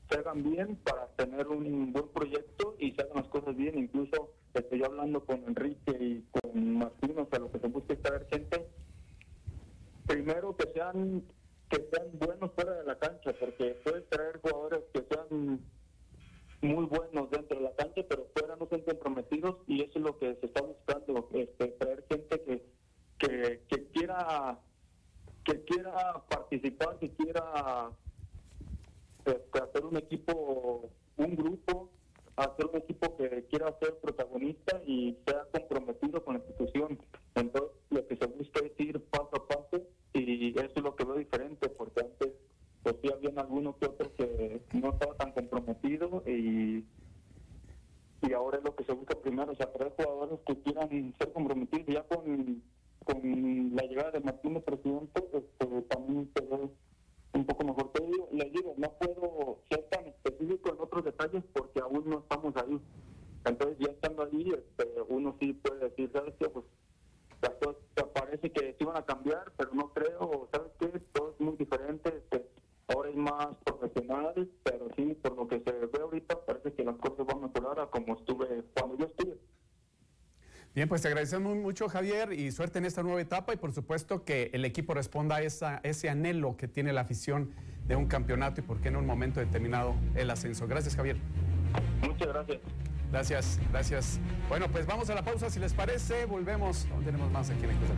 [0.10, 3.78] se hagan bien para tener un buen proyecto y se hagan las cosas bien.
[3.78, 8.02] Incluso estoy hablando con Enrique y con Martín, o sea, lo que se busca es
[8.02, 8.68] traer gente,
[10.08, 11.24] primero que sean
[11.70, 15.62] que sean buenos fuera de la cancha, porque puedes traer jugadores que sean
[16.62, 20.17] muy buenos dentro de la cancha, pero fuera no son comprometidos y eso es lo
[20.17, 22.63] que se está buscando, este, traer gente que,
[23.17, 24.60] que, que quiera
[25.43, 27.89] que quiera participar, que quiera
[29.26, 31.89] este, hacer un equipo, un grupo,
[32.36, 37.00] hacer un equipo que quiera ser protagonista y sea comprometido con la institución.
[37.36, 39.82] Entonces, lo que se busca es ir paso a paso
[40.13, 42.34] y eso es lo que veo diferente, porque antes
[42.84, 46.86] pues sí habían algunos que otros que no estaba tan comprometido y
[48.22, 51.34] y ahora es lo que se busca primero, o sea, traer jugadores que quieran ser
[51.34, 52.62] comprometidos ya con,
[53.04, 56.70] con la llegada de Martín de presidente, este, también se ve
[57.34, 57.91] un poco mejor.
[57.94, 62.20] Te digo, les digo, no puedo ser tan específico en otros detalles porque aún no
[62.20, 62.80] estamos ahí.
[63.44, 66.48] Entonces ya estando ahí, este, uno sí puede decir, ¿sabes qué?
[66.48, 66.65] Pues
[67.41, 67.82] las cosas
[68.13, 70.88] parece que se iban a cambiar, pero no creo, ¿sabes qué?
[71.12, 72.46] Todo es muy diferente, este,
[72.93, 76.97] ahora es más profesional, pero sí, por lo que se ve ahorita, parece que las
[76.97, 79.38] cosas van a mejorar a como estuve cuando yo estuve.
[80.73, 84.23] Bien, pues te agradecemos mucho, Javier, y suerte en esta nueva etapa y por supuesto
[84.23, 87.51] que el equipo responda a esa, ese anhelo que tiene la afición
[87.88, 90.67] de un campeonato y por qué en un momento determinado el ascenso.
[90.67, 91.17] Gracias, Javier.
[92.01, 92.60] Muchas gracias.
[93.12, 94.19] Gracias, gracias.
[94.47, 96.88] Bueno, pues vamos a la pausa, si les parece, volvemos.
[96.93, 97.89] Aún tenemos más aquí en el Cruz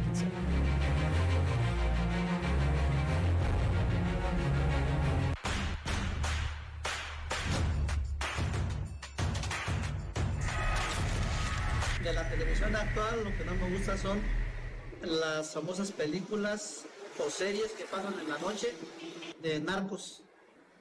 [12.75, 14.19] actual lo que no me gusta son
[15.01, 16.85] las famosas películas
[17.19, 18.73] o series que pasan en la noche
[19.41, 20.21] de narcos.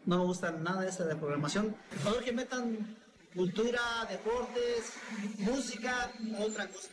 [0.07, 1.77] No me gusta nada esa de programación.
[2.03, 2.97] Favor que metan
[3.35, 4.93] cultura, deportes,
[5.39, 6.89] música, otra cosa.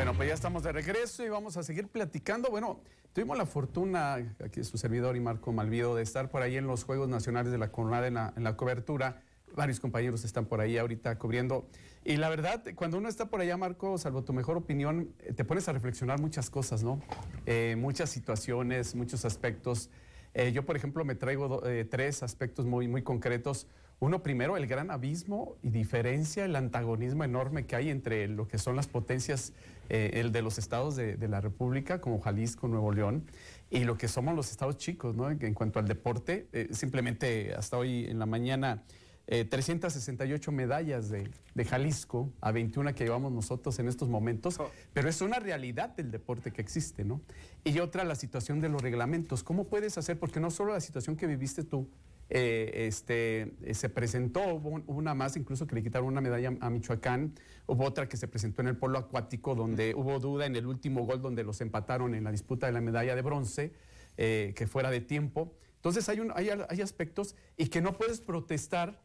[0.00, 2.48] Bueno, pues ya estamos de regreso y vamos a seguir platicando.
[2.48, 2.80] Bueno,
[3.12, 6.84] tuvimos la fortuna, aquí su servidor y Marco Malvido, de estar por ahí en los
[6.84, 9.20] Juegos Nacionales de la Coronada en la, en la cobertura.
[9.54, 11.68] Varios compañeros están por ahí ahorita cubriendo.
[12.02, 15.44] Y la verdad, cuando uno está por allá, Marco, salvo tu mejor opinión, eh, te
[15.44, 16.98] pones a reflexionar muchas cosas, ¿no?
[17.44, 19.90] Eh, muchas situaciones, muchos aspectos.
[20.32, 23.66] Eh, yo, por ejemplo, me traigo do- eh, tres aspectos muy, muy concretos.
[23.98, 28.56] Uno, primero, el gran abismo y diferencia, el antagonismo enorme que hay entre lo que
[28.56, 29.52] son las potencias,
[29.90, 33.24] eh, el de los estados de, de la República, como Jalisco, Nuevo León,
[33.70, 35.30] y lo que somos los estados chicos, ¿no?
[35.30, 38.84] En, en cuanto al deporte, eh, simplemente hasta hoy en la mañana,
[39.26, 44.58] eh, 368 medallas de, de Jalisco a 21 que llevamos nosotros en estos momentos,
[44.92, 47.20] pero es una realidad del deporte que existe, ¿no?
[47.62, 49.44] Y otra, la situación de los reglamentos.
[49.44, 50.18] ¿Cómo puedes hacer?
[50.18, 51.88] Porque no solo la situación que viviste tú,
[52.30, 56.20] eh, este, eh, se presentó, hubo un- hubo una más incluso que le quitaron una
[56.20, 57.34] medalla a Michoacán,
[57.66, 61.04] hubo otra que se presentó en el polo acuático donde hubo duda en el último
[61.04, 63.72] gol donde los empataron en la disputa de la medalla de bronce,
[64.16, 65.54] eh, que fuera de tiempo.
[65.76, 69.00] Entonces hay, un- hay, hay aspectos y que no puedes protestar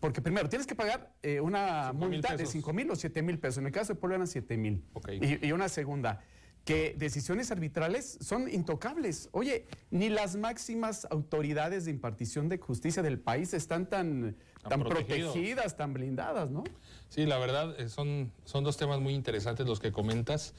[0.00, 3.58] porque primero tienes que pagar eh, una multa de 5 mil o 7 mil pesos.
[3.58, 4.84] En el caso de Puebla eran 7 mil.
[5.22, 6.20] Y, y, una segunda,
[6.64, 9.28] que decisiones arbitrales son intocables.
[9.32, 15.76] Oye, ni las máximas autoridades de impartición de justicia del país están tan, tan protegidas,
[15.76, 16.64] tan blindadas, ¿no?
[17.10, 20.54] Sí, la verdad, eh, son, son dos temas muy interesantes los que comentas.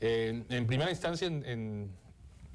[0.00, 1.90] en primera instancia, en,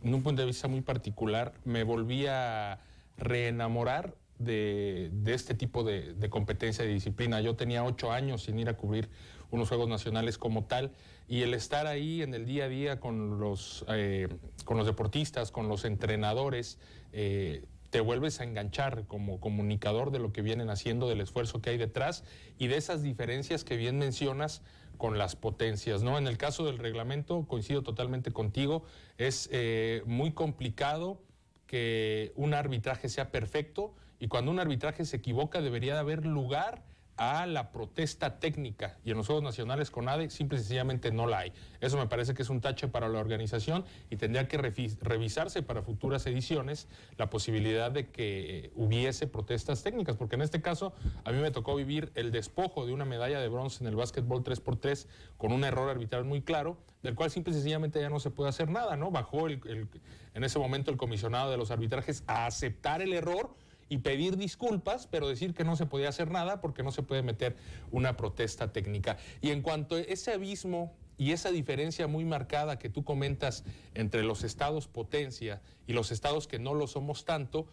[0.02, 2.80] un punto de vista muy particular, me volví a
[3.18, 7.40] reenamorar de, este tipo de, de, competencia de disciplina.
[7.40, 9.10] Yo tenía ocho años sin ir a cubrir
[9.52, 10.92] unos Juegos Nacionales como tal
[11.28, 14.28] y el estar ahí en el día a día con los, eh,
[14.64, 16.78] con los deportistas, con los entrenadores,
[17.14, 21.70] eh, te vuelves a enganchar como comunicador de lo que vienen haciendo, del esfuerzo que
[21.70, 22.24] hay detrás
[22.58, 24.62] y de esas diferencias que bien mencionas
[24.98, 26.04] con las potencias.
[26.04, 26.18] ¿no?
[26.18, 28.84] En el caso del reglamento, coincido totalmente contigo,
[29.18, 31.22] es eh, muy complicado
[31.68, 36.84] que un arbitraje sea perfecto y cuando un arbitraje se equivoca debería de haber lugar
[37.18, 41.28] a la protesta técnica y en los Juegos Nacionales con ADE simple y sencillamente no
[41.28, 41.54] la hay.
[41.80, 45.82] Eso me parece que es un tache para la organización y tendría que revisarse para
[45.82, 51.40] futuras ediciones la posibilidad de que hubiese protestas técnicas, porque en este caso a mí
[51.40, 55.52] me tocó vivir el despojo de una medalla de bronce en el básquetbol 3x3 con
[55.52, 58.70] un error arbitral muy claro, del cual simple y sencillamente ya no se puede hacer
[58.70, 59.12] nada, ¿no?
[59.12, 59.90] Bajó en
[60.34, 63.56] ese momento el comisionado de los arbitrajes a aceptar el error
[63.90, 67.22] y pedir disculpas, pero decir que no se podía hacer nada porque no se puede
[67.22, 67.56] meter
[67.92, 69.18] una protesta técnica.
[69.42, 74.24] Y en cuanto a ese abismo y esa diferencia muy marcada que tú comentas entre
[74.24, 77.68] los estados potencia y los estados que no lo somos tanto,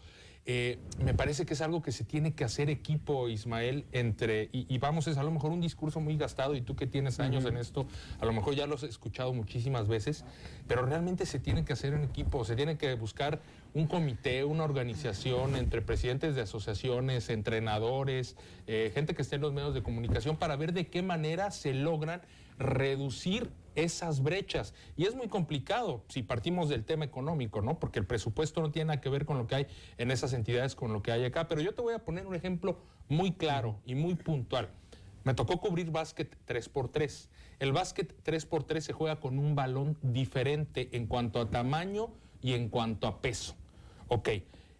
[0.45, 4.77] eh, me parece que es algo que se tiene que hacer equipo, Ismael, entre, y,
[4.77, 7.55] vamos, es a lo mejor un discurso muy gastado, y tú que tienes años en
[7.55, 7.87] esto,
[8.19, 10.25] a lo mejor ya lo has escuchado muchísimas veces,
[10.67, 13.41] pero realmente se tiene que hacer en equipo, se tiene que buscar
[13.73, 18.35] un comité, una organización entre presidentes de asociaciones, entrenadores,
[18.67, 21.73] eh, gente que esté en los medios de comunicación, para ver de qué manera se
[21.73, 22.21] logran
[22.59, 24.73] reducir esas brechas.
[24.95, 27.79] Y es muy complicado si partimos del tema económico, ¿no?
[27.79, 30.75] Porque el presupuesto no tiene nada que ver con lo que hay en esas entidades,
[30.75, 31.47] con lo que hay acá.
[31.47, 34.69] Pero yo te voy a poner un ejemplo muy claro y muy puntual.
[35.23, 37.29] Me tocó cubrir básquet 3x3.
[37.59, 42.09] El básquet 3x3 se juega con un balón diferente en cuanto a tamaño
[42.41, 43.55] y en cuanto a peso.
[44.09, 44.29] Ok,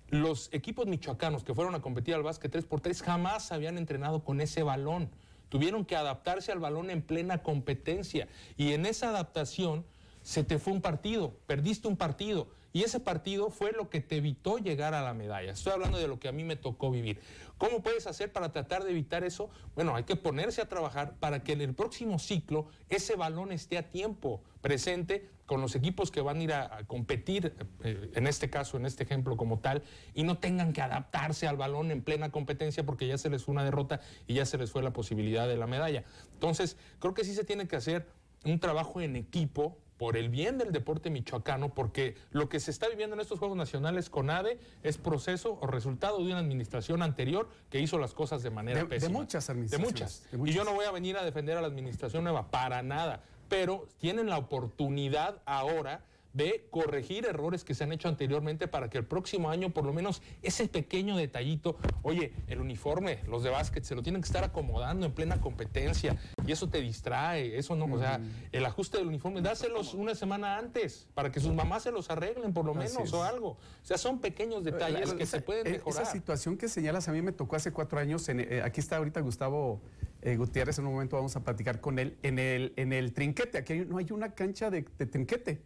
[0.10, 4.64] los equipos michoacanos que fueron a competir al básquet 3x3 jamás habían entrenado con ese
[4.64, 5.10] balón.
[5.54, 8.28] Tuvieron que adaptarse al balón en plena competencia.
[8.58, 9.86] Y en esa adaptación
[10.24, 12.48] se te fue un partido, perdiste un partido.
[12.74, 15.52] Y ese partido fue lo que te evitó llegar a la medalla.
[15.52, 17.20] Estoy hablando de lo que a mí me tocó vivir.
[17.60, 19.52] ¿Cómo puedes hacer para tratar de evitar eso?
[19.76, 23.78] Bueno, hay que ponerse a trabajar para que en el próximo ciclo ese balón esté
[23.78, 27.54] a tiempo presente con los equipos que van a ir a, competir,
[27.84, 31.58] eh, en este caso, en este ejemplo como tal, y no tengan que adaptarse al
[31.58, 34.72] balón en plena competencia porque ya se les fue una derrota y ya se les
[34.72, 36.04] fue la posibilidad de la medalla.
[36.34, 38.08] Entonces, creo que sí se tiene que hacer
[38.46, 42.90] un trabajo en equipo por el bien del deporte michoacano, porque lo que se está
[42.90, 47.50] viviendo en estos Juegos Nacionales con ADE es proceso o resultado de una administración anterior
[47.70, 49.14] que hizo las cosas de manera pésima.
[49.14, 50.24] De muchas administraciones.
[50.30, 50.50] De muchas.
[50.52, 53.88] Y yo no voy a venir a defender a la administración nueva, para nada, pero
[54.00, 59.06] tienen la oportunidad ahora de corregir errores que se han hecho anteriormente para que el
[59.06, 63.94] próximo año por lo menos ese pequeño detallito, oye, el uniforme, los de básquet se
[63.94, 68.00] lo tienen que estar acomodando en plena competencia y eso te distrae, eso no, o
[68.00, 68.20] sea,
[68.52, 72.54] el ajuste del uniforme, dáselos una semana antes para que sus mamás se los arreglen
[72.54, 73.50] por lo menos o algo.
[73.50, 76.02] O sea, son pequeños detalles que se pueden e, mejorar.
[76.02, 79.20] Esa situación que señalas a mí me tocó hace cuatro años, eh, aquí está ahorita
[79.20, 79.80] Gustavo
[80.24, 83.58] eh, Gutiérrez, en un momento vamos a platicar con él, en el, en el trinquete,
[83.58, 85.62] aquí no hay una cancha de trinquete.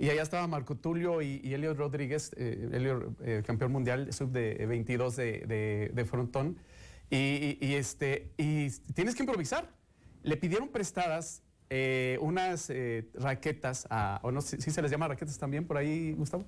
[0.00, 4.64] Y allá estaba Marco Tulio y, y Elio Rodríguez, eh, eh, campeón mundial sub de
[4.64, 6.56] 22 de, de, frontón.
[7.10, 9.70] Y, este, y tienes que improvisar.
[10.22, 12.72] Le pidieron prestadas eh, unas
[13.12, 13.86] raquetas,
[14.22, 16.46] o no sé si se les llama raquetas también por ahí, Gustavo,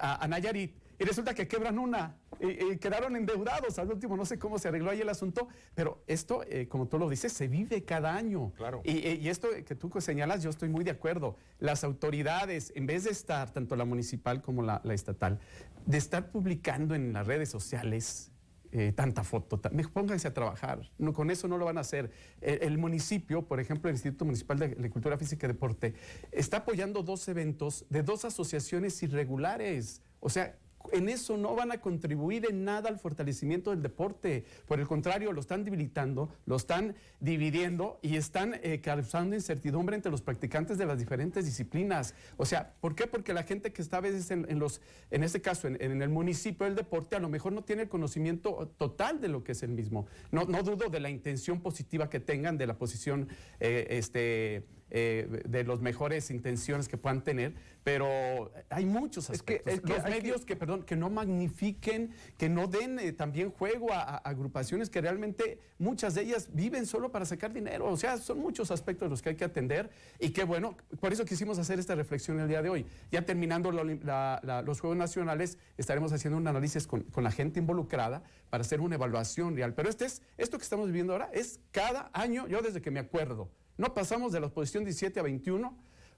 [0.00, 4.38] a, a Nayarit y resulta que quebran una y, quedaron endeudados al último, no sé
[4.38, 7.82] cómo se arregló ahí el asunto, pero esto, eh, como tú lo dices, se vive
[7.82, 8.52] cada año.
[8.56, 8.82] Claro.
[8.84, 11.36] Y, esto que tú señalas, yo estoy muy de acuerdo.
[11.58, 15.40] Las autoridades, en vez de estar, tanto la municipal como la, estatal,
[15.86, 18.30] de estar publicando en las redes sociales
[18.70, 19.60] eh, tanta foto,
[19.92, 20.88] pónganse a trabajar.
[20.98, 22.12] No, con eso no lo van a hacer.
[22.40, 25.94] El, municipio, por ejemplo, el Instituto Municipal de, Cultura Física y Deporte,
[26.30, 30.00] está apoyando dos eventos de dos asociaciones irregulares.
[30.20, 30.56] O sea,
[30.92, 34.44] en eso no van a contribuir en nada al fortalecimiento del deporte.
[34.66, 40.10] Por el contrario, lo están debilitando, lo están dividiendo y están eh, causando incertidumbre entre
[40.10, 42.14] los practicantes de las diferentes disciplinas.
[42.36, 43.06] O sea, ¿por qué?
[43.06, 44.80] Porque la gente que está a veces en, los,
[45.10, 48.72] en este caso, en, el municipio del deporte, a lo mejor no tiene el conocimiento
[48.76, 50.06] total de lo que es el mismo.
[50.30, 53.28] No, no dudo de la intención positiva que tengan, de la posición,
[53.60, 59.72] eh, este eh, de las mejores intenciones que puedan tener, pero hay muchos aspectos.
[59.72, 63.90] Es que, los medios que, perdón, que no magnifiquen, que no den eh, también juego
[63.90, 67.86] a, agrupaciones que realmente muchas de ellas viven solo para sacar dinero.
[67.86, 69.88] O sea, son muchos aspectos los que hay que atender
[70.20, 72.84] y que bueno, por eso quisimos hacer esta reflexión el día de hoy.
[73.10, 78.60] Ya terminando los Juegos Nacionales, estaremos haciendo un análisis con, con la gente involucrada para
[78.60, 79.72] hacer una evaluación real.
[79.72, 83.00] Pero este es, esto que estamos viviendo ahora es cada año, yo desde que me
[83.00, 85.76] acuerdo, no pasamos de la posición 17 a 21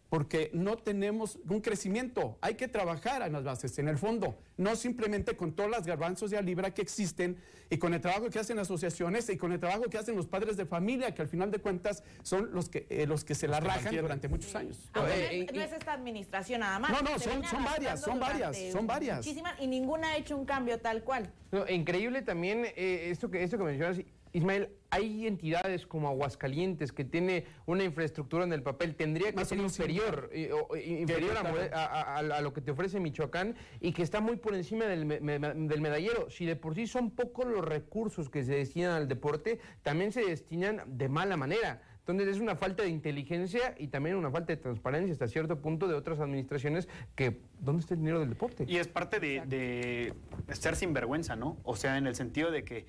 [0.09, 2.38] porque no tenemos un crecimiento.
[2.40, 6.30] Hay que trabajar en las bases, en el fondo, no simplemente con todas las garbanzos
[6.30, 7.36] de a libra que existen
[7.68, 10.57] y con el trabajo que hacen asociaciones y con el trabajo que hacen los padres
[10.57, 13.59] de familia, que al final de cuentas son los que, eh, los que se la
[13.59, 14.88] rajan durante muchos años.
[14.94, 16.92] no, es esta administración nada más.
[16.92, 19.16] No, no, son, varias, son varias, son varias.
[19.16, 21.32] Muchísimas y ninguna ha hecho un cambio tal cual.
[21.68, 23.98] increíble también eh, esto, que, esto que mencionas
[24.35, 29.59] Ismael, hay entidades como Aguascalientes que tiene una infraestructura en el papel, tendría que ser
[29.59, 30.51] inferior, eh,
[30.85, 31.37] inferior
[31.72, 36.28] a, lo que te ofrece Michoacán y que está muy por encima del, medallero.
[36.30, 40.24] Si de por sí son pocos los recursos que se destinan al deporte, también se
[40.24, 41.80] destinan de mala manera.
[42.01, 45.87] Entonces es una falta de inteligencia y también una falta de transparencia hasta cierto punto
[45.87, 48.64] de otras administraciones que, ¿dónde está el dinero del deporte?
[48.66, 50.12] Y es parte de, de
[50.55, 51.57] ser sinvergüenza, ¿no?
[51.62, 52.85] O sea, en el sentido de que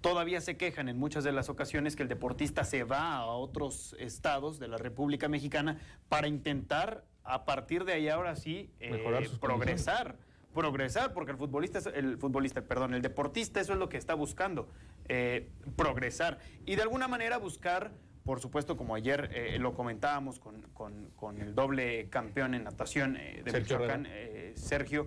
[0.00, 3.94] Todavía se quejan en muchas de las ocasiones que el deportista se va a otros
[3.98, 5.78] estados de la República Mexicana
[6.08, 9.04] para intentar, a partir de ahí ahora sí, eh,
[9.40, 10.16] progresar.
[10.54, 14.68] Progresar, porque el futbolista, el futbolista, perdón, el deportista eso es lo que está buscando,
[15.08, 16.38] eh, progresar.
[16.64, 17.92] Y de alguna manera buscar,
[18.24, 23.78] por supuesto, como ayer eh, lo comentábamos con, el doble campeón en natación de Sergio
[23.78, 24.08] Michoacán,
[24.54, 25.06] Sergio,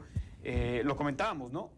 [0.83, 1.71] lo comentábamos, ¿no?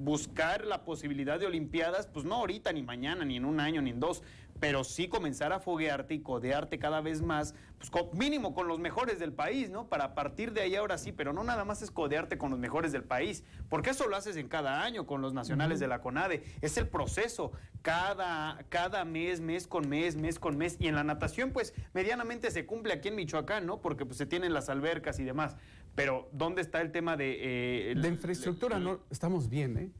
[0.00, 3.90] Buscar la posibilidad de Olimpiadas, pues no ahorita, ni mañana, ni en un año, ni
[3.90, 4.22] en dos,
[4.60, 9.18] pero sí comenzar a foguearte y codearte cada vez más, pues mínimo con los mejores
[9.18, 9.88] del país, ¿no?
[9.88, 12.92] Para partir de ahí ahora sí, pero no nada más es codearte con los mejores
[12.92, 16.44] del país, porque eso lo haces en cada año con los nacionales de la CONADE,
[16.60, 21.04] es el proceso, cada, cada mes, mes con mes, mes con mes, y en la
[21.04, 23.80] natación pues medianamente se cumple aquí en Michoacán, ¿no?
[23.80, 25.56] Porque pues se tienen las albercas y demás,
[25.94, 27.92] pero ¿dónde está el tema de...
[27.92, 29.90] Eh, de infraestructura, no, estamos bien, ¿eh?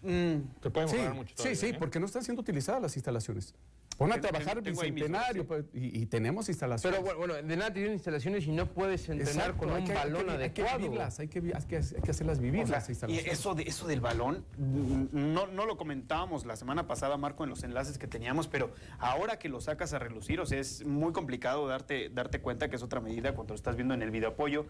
[0.00, 0.60] Mm.
[0.60, 1.76] Te pueden sí, mucho Sí, sí, ¿eh?
[1.78, 3.54] porque no están siendo utilizadas las instalaciones.
[3.98, 7.00] Pon a trabajar bicentenario pues, y, tenemos instalaciones.
[7.00, 10.70] Pero bueno, de nada tienen instalaciones y no puedes entrenar con un balón adecuado.
[10.70, 13.26] Hay que vivirlas, hay que, hacerlas vivir las instalaciones.
[13.26, 17.50] Y eso, de, eso del balón, no, no lo comentábamos la semana pasada, Marco, en
[17.50, 21.12] los enlaces que teníamos, pero ahora que lo sacas a relucir, o sea, es muy
[21.12, 24.30] complicado darte, darte cuenta que es otra medida cuando lo estás viendo en el video
[24.30, 24.66] apoyo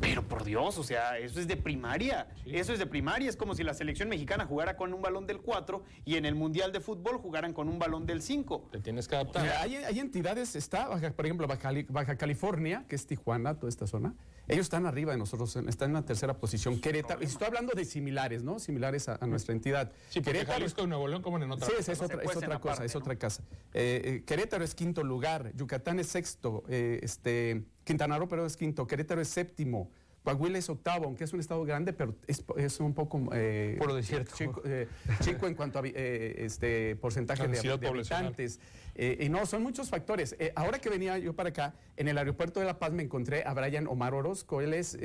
[0.00, 2.28] pero por Dios, o sea, eso es de primaria.
[2.46, 3.28] Eso es de primaria.
[3.28, 6.34] Es como si la selección mexicana jugara con un balón del 4 y en el
[6.34, 8.68] Mundial de Fútbol jugaran con un balón del 5.
[8.70, 9.48] Te tienes que adaptar.
[9.60, 14.14] hay, entidades, está, por ejemplo, Baja, California, que es Tijuana, toda esta zona.
[14.48, 16.80] Ellos están arriba de nosotros, están en la tercera posición.
[16.80, 18.58] Querétaro, y estoy hablando de similares, ¿no?
[18.58, 19.92] Similares a, nuestra entidad.
[20.08, 22.84] Sí, Querétaro Jalisco y Nuevo León como en otra Sí, es, otra, es otra cosa,
[22.84, 23.42] es otra casa.
[23.74, 28.56] Eh, eh, Querétaro es quinto lugar, Yucatán es sexto, eh, este, Quintana Roo pero es
[28.56, 29.90] quinto, Querétaro es séptimo.
[30.28, 34.34] Coahuila es octavo, aunque es un estado grande, pero es, un poco eh, Por desierto.
[34.36, 34.86] Chico, eh,
[35.20, 38.60] chico, en cuanto a eh, este porcentaje de, habitantes.
[38.94, 40.36] Y no, son muchos factores.
[40.54, 43.54] ahora que venía yo para acá, en el aeropuerto de La Paz me encontré a
[43.54, 44.60] Brian Omar Orozco.
[44.60, 44.98] Él es,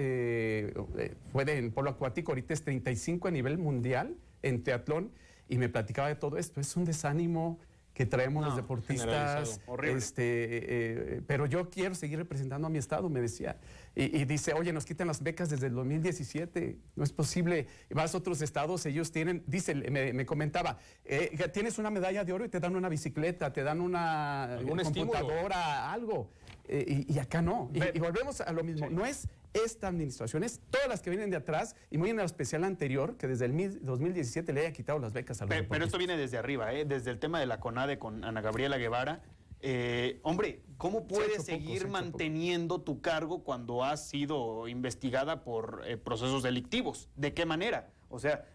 [1.32, 5.12] fue de, en polo acuático, ahorita es 35 a nivel mundial en teatlón
[5.48, 6.60] y me platicaba de todo esto.
[6.60, 7.60] Es un desánimo
[7.94, 9.62] que traemos los deportistas.
[9.84, 13.58] Este, eh, pero yo quiero seguir representando a mi estado, me decía.
[13.96, 17.68] Y, dice, oye, nos quitan las becas desde el 2017, no es posible.
[17.92, 22.44] Vas a otros estados, ellos tienen, dice, me, comentaba, eh, tienes una medalla de oro
[22.44, 26.32] y te dan una bicicleta, te dan una computadora, algo.
[26.66, 27.70] Eh, y, acá no.
[27.74, 28.90] Y, volvemos a lo mismo.
[28.90, 32.24] No es esta administración, es todas las que vienen de atrás y muy en la
[32.24, 35.86] especial anterior, que desde el 2017 le haya quitado las becas a los Pero, pero
[35.86, 36.86] esto viene desde arriba, ¿eh?
[36.86, 39.22] desde el tema de la CONADE con Ana Gabriela Guevara.
[39.66, 46.44] Eh, hombre, ¿cómo puedes seguir manteniendo tu cargo cuando has sido investigada por eh, procesos
[46.44, 47.10] delictivos?
[47.16, 47.90] ¿De qué manera?
[48.10, 48.46] O sea,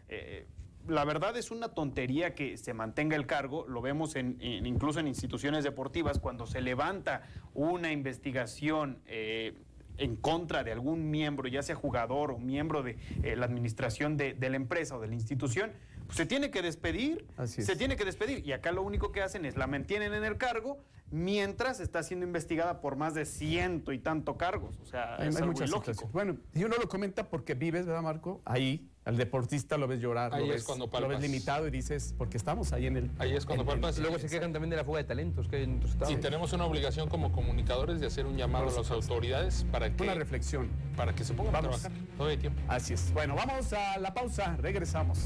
[0.86, 5.08] la verdad es una tontería que se mantenga el cargo, lo vemos en, incluso en
[5.08, 7.22] instituciones deportivas, cuando se levanta
[7.54, 9.02] una investigación
[9.98, 14.32] en contra de algún miembro, ya sea jugador o miembro de eh, la administración de,
[14.34, 15.72] de la empresa o de la institución,
[16.06, 18.46] pues se tiene que despedir, se tiene que despedir.
[18.46, 20.78] Y acá lo único que hacen es la mantienen en el cargo
[21.10, 24.78] mientras está siendo investigada por más de ciento y tanto cargos.
[24.82, 25.92] O sea, hay, es hay algo muchas ilógico.
[25.92, 26.12] situaciones.
[26.12, 28.42] Bueno, y uno lo comenta porque vives, ¿verdad, Marco?
[28.44, 31.70] Ahí, al deportista lo ves llorar, Ahí lo, es ves, cuando lo ves limitado y
[31.70, 33.10] dices, porque estamos ahí en el...
[33.18, 33.98] Ahí es cuando palpas.
[33.98, 36.12] Luego se quejan también de la fuga de talentos que hay en otros estados.
[36.12, 40.02] Y tenemos una obligación como comunicadores de hacer un llamado a las autoridades para que,
[40.02, 40.68] Una reflexión.
[40.96, 41.76] para que se pongan Vamos.
[41.76, 42.06] a trabajar.
[42.16, 42.60] Todavía hay tiempo.
[42.68, 43.12] Así es.
[43.14, 45.18] Bueno, vamos a la pausa, regresamos.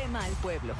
[0.00, 0.74] Sistema al pueblo.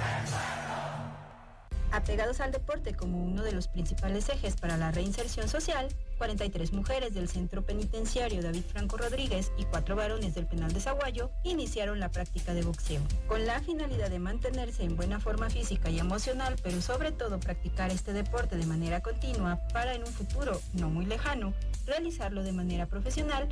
[1.93, 7.13] Apegados al deporte como uno de los principales ejes para la reinserción social, 43 mujeres
[7.13, 12.11] del Centro Penitenciario David Franco Rodríguez y cuatro varones del Penal de Zaguayo iniciaron la
[12.11, 16.81] práctica de boxeo, con la finalidad de mantenerse en buena forma física y emocional, pero
[16.81, 21.53] sobre todo practicar este deporte de manera continua para en un futuro no muy lejano
[21.85, 23.49] realizarlo de manera profesional.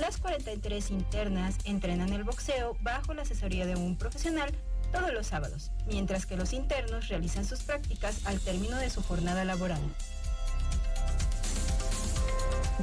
[0.00, 4.52] Las 43 internas entrenan el boxeo bajo la asesoría de un profesional
[4.92, 9.44] todos los sábados, mientras que los internos realizan sus prácticas al término de su jornada
[9.44, 9.80] laboral.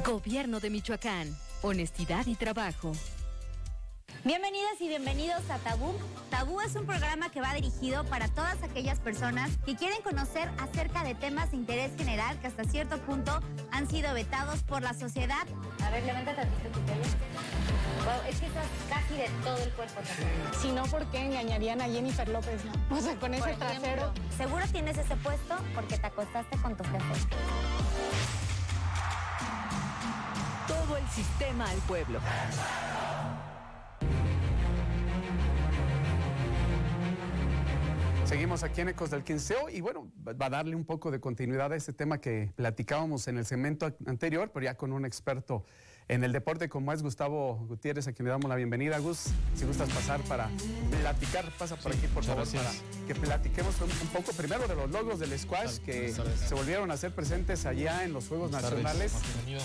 [0.04, 1.36] Gobierno de Michoacán.
[1.62, 2.92] Honestidad y trabajo.
[4.24, 5.94] Bienvenidas y bienvenidos a Tabú.
[6.30, 11.04] Tabú es un programa que va dirigido para todas aquellas personas que quieren conocer acerca
[11.04, 13.40] de temas de interés general que hasta cierto punto
[13.70, 15.46] han sido vetados por la sociedad.
[15.82, 17.02] A ver, levanta tantito tu pelo.
[18.04, 20.60] Wow, es que estás casi de todo el cuerpo tatuado.
[20.60, 22.64] Si no, ¿por qué engañarían a Jennifer López?
[22.64, 22.96] no?
[22.96, 24.12] O sea, con ese ejemplo, trasero.
[24.36, 27.14] Seguro tienes ese puesto porque te acostaste con tu jefe.
[30.66, 32.20] Todo el sistema al pueblo.
[38.24, 41.72] Seguimos aquí en Ecos del Quinceo y bueno, va a darle un poco de continuidad
[41.72, 45.64] a ese tema que platicábamos en el segmento anterior, pero ya con un experto
[46.08, 48.98] en el deporte como es Gustavo Gutiérrez, a quien le damos la bienvenida.
[48.98, 50.50] Gus, si gustas pasar para
[51.00, 53.06] platicar, pasa por aquí por favor muchas para gracias.
[53.06, 56.94] que platiquemos un, un poco primero de los logros del squash que se volvieron a
[56.94, 58.50] hacer presentes allá en los Juegos.
[58.50, 59.12] Nacionales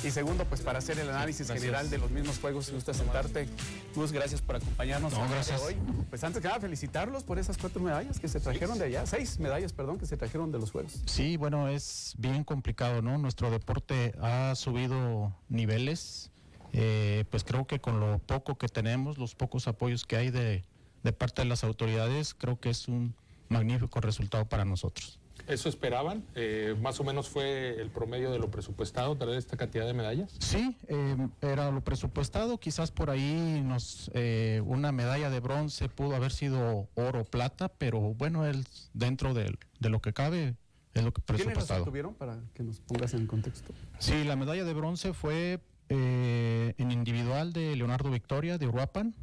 [0.04, 1.64] y segundo pues para hacer el análisis Gracias.
[1.64, 2.68] general de los mismos juegos.
[2.68, 3.48] Si gustas sentarte,
[3.96, 5.62] Gus, gracias por acompañarnos No, gracias.
[5.62, 5.76] hoy.
[6.10, 9.40] Pues antes que nada felicitarlos por esas cuatro medallas que se trajeron de allá, seis
[9.40, 10.94] medallas, perdón, que se trajeron de los Juegos.
[11.06, 13.18] Sí, bueno, es bien complicado, ¿no?
[13.18, 16.32] Nuestro deporte ha subido niveles.
[16.78, 20.64] Eh, pues creo que con lo poco que tenemos, los pocos apoyos que hay de,
[21.04, 23.16] de parte de las autoridades, creo que es un
[23.48, 25.20] magnífico resultado para nosotros.
[25.48, 26.24] ¿Eso esperaban?
[26.34, 30.36] Eh, más o menos fue el promedio de lo presupuestado, traer esta cantidad de medallas.
[30.40, 36.16] Sí, eh, era lo presupuestado, quizás por ahí nos eh, una medalla de bronce pudo
[36.16, 40.56] haber sido oro o plata, pero bueno, el, dentro del- de, lo que cabe
[40.94, 41.82] es lo que ¿Quiénes las presupuestado.
[41.84, 43.72] obtuvieron para que nos pongas en contexto?
[44.00, 45.60] Sí, la medalla de bronce fue
[45.90, 49.16] eh, en individual de Leonardo Victoria de Uruapan.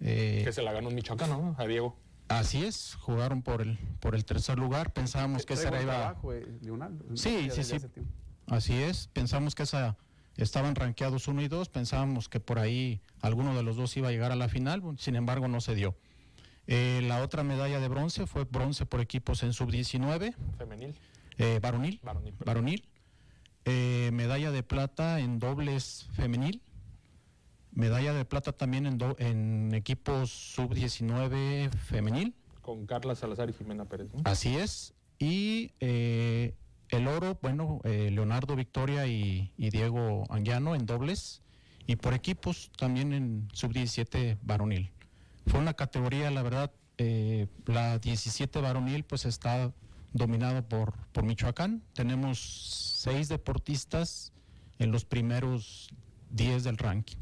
[0.00, 1.54] eh, Que se la ganó un michoacano, ¿no?
[1.58, 1.96] A Diego.
[2.28, 6.46] Así es, jugaron por el por el tercer lugar, pensábamos que esa iba trabajo, eh.
[7.14, 7.76] Sí, sí, sí.
[8.46, 9.96] Así es, pensamos que esa
[10.36, 14.10] estaban rankeados uno y dos, pensábamos que por ahí alguno de los dos iba a
[14.12, 15.96] llegar a la final, sin embargo no se dio.
[16.66, 20.94] Eh, la otra medalla de bronce fue bronce por equipos en sub-19, Femenil.
[21.38, 21.98] eh, varonil,
[22.44, 22.86] varonil.
[23.70, 26.62] Eh, medalla de plata en dobles femenil,
[27.72, 32.34] medalla de plata también en, do- en equipos sub-19 femenil.
[32.62, 34.12] Con Carla Salazar y Jimena Pérez.
[34.14, 34.22] ¿no?
[34.24, 34.94] Así es.
[35.18, 36.54] Y eh,
[36.88, 41.42] el oro, bueno, eh, Leonardo Victoria y, y Diego Anguiano en dobles.
[41.86, 44.90] Y por equipos también en sub-17 varonil.
[45.46, 49.72] Fue una categoría, la verdad, eh, la 17 varonil pues está
[50.12, 51.82] dominado por, por Michoacán.
[51.94, 52.38] Tenemos
[53.02, 54.32] seis deportistas
[54.78, 55.90] en los primeros
[56.30, 57.18] 10 del ranking.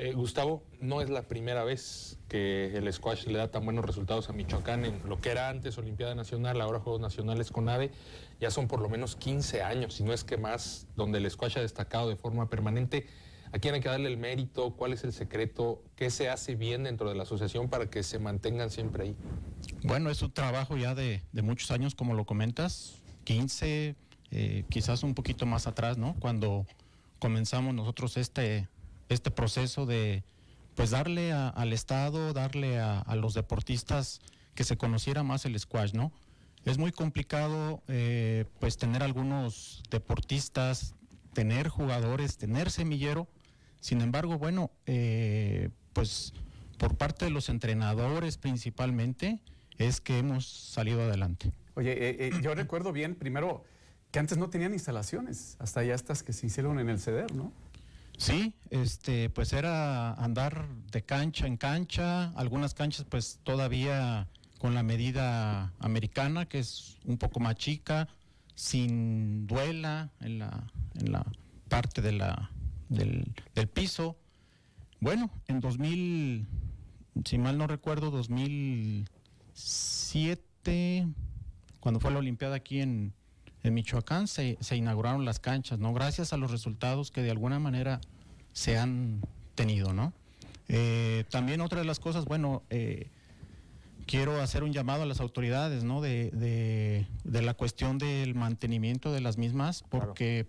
[0.00, 4.28] Eh, Gustavo, no es la primera vez que el squash le da tan buenos resultados
[4.28, 7.90] a Michoacán en lo que era antes Olimpiada Nacional, ahora Juegos Nacionales con AVE.
[8.38, 11.58] Ya son por lo menos 15 años, si no es que más, donde el squash
[11.58, 13.08] ha destacado de forma permanente.
[13.52, 14.74] ¿A quién hay que darle el mérito?
[14.74, 15.82] ¿Cuál es el secreto?
[15.96, 19.16] ¿Qué se hace bien dentro de la asociación para que se mantengan siempre ahí?
[19.82, 23.96] Bueno, es un trabajo ya de, muchos años, como lo comentas, 15,
[24.30, 26.14] eh, quizás un poquito más atrás, ¿no?
[26.20, 26.66] Cuando
[27.18, 28.68] comenzamos nosotros este,
[29.08, 30.24] este proceso de
[30.74, 34.20] pues darle al Estado, darle a, los deportistas
[34.54, 36.12] que se conociera más el squash, ¿no?
[36.64, 40.94] Es muy complicado eh, pues tener algunos deportistas,
[41.32, 43.26] tener jugadores, tener semillero.
[43.80, 46.32] Sin embargo, bueno, eh, pues
[46.78, 49.40] por parte de los entrenadores principalmente
[49.78, 51.52] es que hemos salido adelante.
[51.74, 53.64] Oye, eh, yo recuerdo bien, primero,
[54.10, 57.52] que antes no tenían instalaciones, hasta ya estas que se hicieron en el CEDER, ¿no?
[58.16, 64.26] Sí, este, pues era andar de cancha en cancha, algunas canchas pues todavía
[64.58, 68.08] con la medida americana, que es un poco más chica,
[68.56, 70.66] sin duela en la,
[70.96, 71.24] en la
[71.68, 72.50] parte de la,
[72.88, 74.16] del, del piso.
[75.00, 76.46] Bueno, en 2000,
[77.24, 81.08] si mal no recuerdo, 2007,
[81.80, 83.12] cuando fue la Olimpiada aquí en,
[83.62, 85.92] en Michoacán se, se, inauguraron las canchas, ¿no?
[85.94, 88.00] Gracias a los resultados que de alguna manera
[88.52, 89.22] se han
[89.54, 90.12] tenido, ¿no?
[90.68, 93.10] Eh, también otra de las cosas, bueno, eh,
[94.06, 96.00] quiero hacer un llamado a las autoridades, ¿no?
[96.00, 100.46] De, de, la cuestión del mantenimiento de las mismas, porque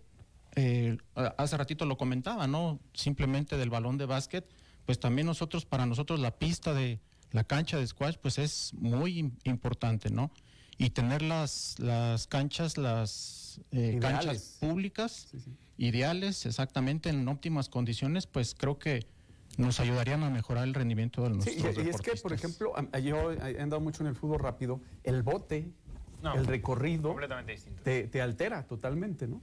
[0.56, 0.98] eh,
[1.38, 2.80] hace ratito lo comentaba, ¿no?
[2.94, 4.48] Simplemente del balón de básquet,
[4.86, 7.00] pues también nosotros, para nosotros la pista de
[7.32, 10.32] la cancha de squash, pues es muy importante, ¿no?
[10.80, 15.28] y tener las, las canchas, las eh, canchas públicas,
[15.78, 19.06] ideales, exactamente en óptimas condiciones, pues creo que
[19.58, 22.74] nos ayudarían a mejorar el rendimiento de nuestros sí, y, es que, por ejemplo,
[23.04, 25.70] yo he andado mucho en el fútbol rápido, el bote,
[26.34, 27.14] el recorrido,
[27.84, 29.42] te, altera totalmente, ¿no?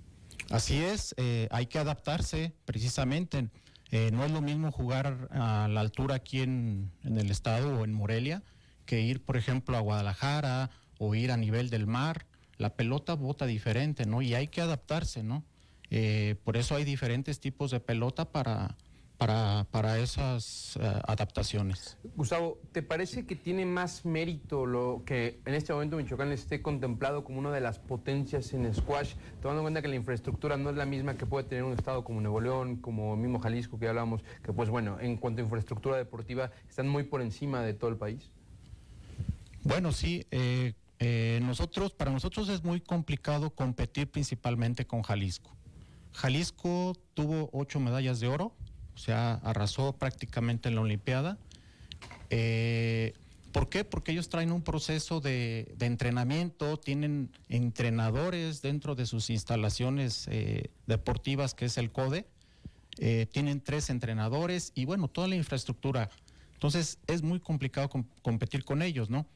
[0.50, 3.48] Así es, eh, hay que adaptarse precisamente.
[3.90, 7.92] Eh, no es lo mismo jugar a la altura aquí en, el estado o en
[7.92, 8.42] Morelia
[8.84, 12.26] que ir, por ejemplo, a Guadalajara o ir a nivel del mar,
[12.56, 14.22] la pelota bota diferente, ¿no?
[14.22, 15.44] Y hay que adaptarse, ¿no?
[15.90, 18.76] Eh, por eso hay diferentes tipos de pelota para,
[19.18, 21.96] para, para esas eh, adaptaciones.
[22.16, 27.24] Gustavo, ¿te parece que tiene más mérito lo que en este momento Michoacán esté contemplado
[27.24, 30.76] como una de las potencias en squash, tomando en cuenta que la infraestructura no es
[30.76, 33.88] la misma que puede tener un estado como Nuevo León, como el mismo Jalisco que
[33.88, 37.90] hablábamos, que pues bueno, en cuanto a infraestructura deportiva están muy por encima de todo
[37.90, 38.30] el país?
[39.62, 45.50] Bueno, sí, eh, eh, nosotros, para nosotros es muy complicado competir principalmente con Jalisco.
[46.12, 48.52] Jalisco tuvo ocho medallas de oro,
[48.96, 51.38] o sea, arrasó prácticamente en la Olimpiada.
[52.30, 53.14] Eh,
[53.52, 53.84] ¿Por qué?
[53.84, 61.54] Porque ellos traen un proceso de, entrenamiento, tienen entrenadores dentro de sus instalaciones eh, deportivas,
[61.54, 62.26] que es el CODE,
[63.30, 66.10] tienen tres entrenadores y bueno, toda la infraestructura.
[66.54, 67.90] Entonces es muy complicado
[68.22, 69.26] competir con ellos, ¿no?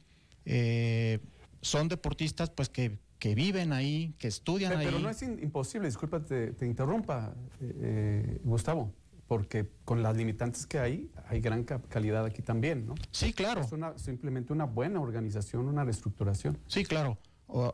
[1.61, 2.97] son deportistas pues que,
[3.35, 4.85] viven ahí, que estudian ahí.
[4.85, 8.91] Pero no es imposible, disculpa, te, interrumpa, eh, eh, Gustavo,
[9.31, 12.95] porque con las limitantes que hay, hay gran calidad aquí también, ¿no?
[13.11, 13.61] Sí, claro.
[13.61, 16.59] Es simplemente una buena organización, una reestructuración.
[16.67, 17.17] Sí, claro.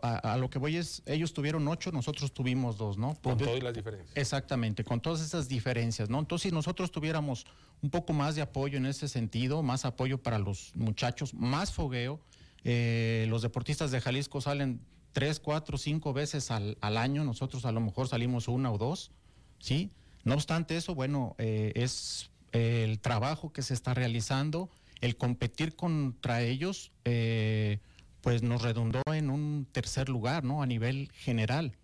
[0.03, 3.18] a, lo que voy es, ellos tuvieron ocho, nosotros tuvimos dos, ¿no?
[3.24, 4.16] Con todas las diferencias.
[4.16, 6.20] Exactamente, con todas esas diferencias, ¿no?
[6.20, 7.47] Entonces, si nosotros tuviéramos
[7.82, 12.20] un poco más de apoyo en ese sentido, más apoyo para los muchachos, más fogueo,
[12.66, 14.80] eh, los deportistas de Jalisco salen
[15.12, 19.10] tres, cuatro, cinco veces al, año, nosotros a lo mejor salimos una o dos,
[19.58, 19.89] ¿sí?
[20.28, 24.69] No obstante eso, bueno, eh, es el trabajo que se está realizando,
[24.99, 27.80] el competir contra ellos, eh,
[28.19, 30.61] pues nos redundó en un tercer lugar, ¿no?
[30.61, 31.78] A nivel general.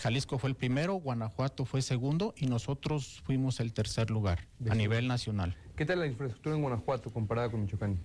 [0.00, 5.06] Jalisco fue el primero, Guanajuato fue segundo y nosotros fuimos el tercer lugar a nivel
[5.06, 5.54] nacional.
[5.76, 7.98] ¿Qué tal la infraestructura en Guanajuato comparada con Michoacán?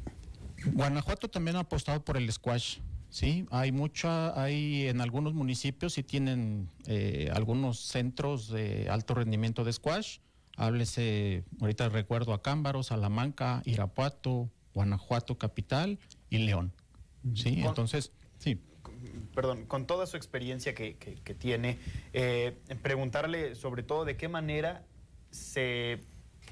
[0.66, 2.80] Guanajuato también ha apostado por el squash.
[3.12, 9.66] Sí, hay mucha, hay en algunos municipios sí tienen eh, algunos centros de alto rendimiento
[9.66, 10.20] de squash.
[10.56, 16.00] Háblese, ahorita recuerdo a Cámbaro, Salamanca, Irapuato, Guanajuato capital
[16.30, 16.72] y León.
[17.36, 18.62] Sí, entonces, sí.
[19.36, 20.96] Perdón, con toda su experiencia que,
[21.38, 21.80] tiene,
[22.14, 24.86] eh, preguntarle sobre todo de qué manera
[25.32, 26.00] se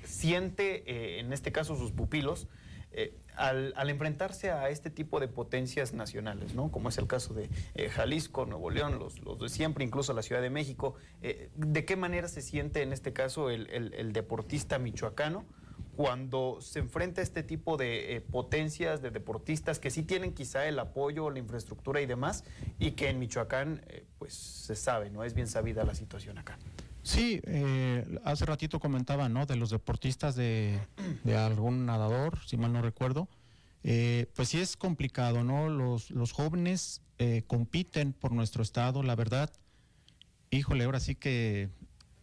[0.03, 2.47] siente, eh, en este caso sus pupilos,
[2.91, 6.71] eh, al, enfrentarse a este tipo de potencias nacionales, ¿no?
[6.71, 10.41] como es el caso de eh, Jalisco, Nuevo León, los, de siempre, incluso la Ciudad
[10.41, 15.45] de México, eh, ¿de qué manera se siente en este caso el, deportista michoacano?
[15.95, 20.79] cuando se enfrenta a este tipo de potencias, de deportistas que sí tienen quizá el
[20.79, 22.45] apoyo, la infraestructura y demás,
[22.79, 23.83] y que en Michoacán
[24.17, 25.25] pues se sabe, ¿no?
[25.25, 26.57] Es bien sabida la situación acá.
[27.09, 29.47] Sí, eh, hace ratito comentaba, ¿no?
[29.47, 30.79] De los deportistas de,
[31.35, 33.27] algún nadador, si mal no recuerdo.
[33.83, 35.69] Eh, pues sí es complicado, ¿no?
[35.69, 39.51] Los, los jóvenes eh, compiten por nuestro estado, la verdad.
[40.51, 41.69] Híjole, ahora sí que,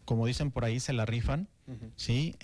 [0.05, 1.49] como dicen por ahí, se la rifan,
[1.97, 2.37] ¿sí?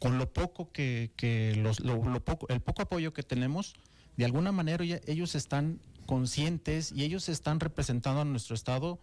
[0.00, 3.74] con lo poco que, que los, lo, poco, el poco apoyo que tenemos,
[4.16, 8.98] de alguna manera ellos están conscientes y ellos están representando a nuestro estado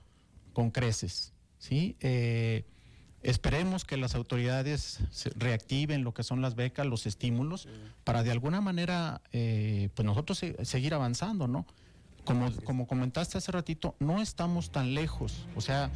[0.52, 1.33] con creces.
[1.64, 1.96] ¿Sí?
[2.02, 2.66] Eh,
[3.22, 5.00] esperemos que las autoridades
[5.38, 7.70] reactiven lo que son las becas, los estímulos,
[8.04, 11.66] para de alguna manera, eh, pues nosotros seguir avanzando, ¿no?
[12.26, 15.90] Como, como comentaste hace ratito, no estamos tan lejos, o sea,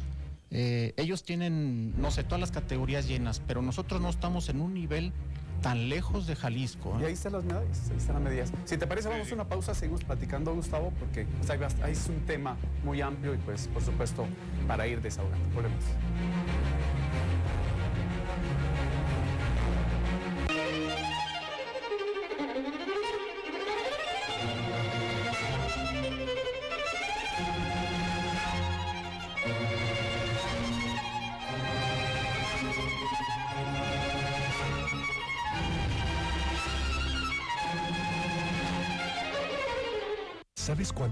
[0.50, 4.72] eh, ellos tienen, no sé, todas las categorías llenas, pero nosotros no estamos en un
[4.72, 5.12] nivel
[5.62, 6.96] tan lejos de Jalisco.
[7.00, 8.52] Y ahí están las medallas, ahí están las medidas.
[8.64, 12.20] Si te parece, vamos a una pausa, seguimos platicando, Gustavo, porque pues, ahí, es un
[12.26, 14.26] tema muy amplio y pues, por supuesto,
[14.66, 15.44] para ir desahogando.
[15.54, 15.84] Volvemos.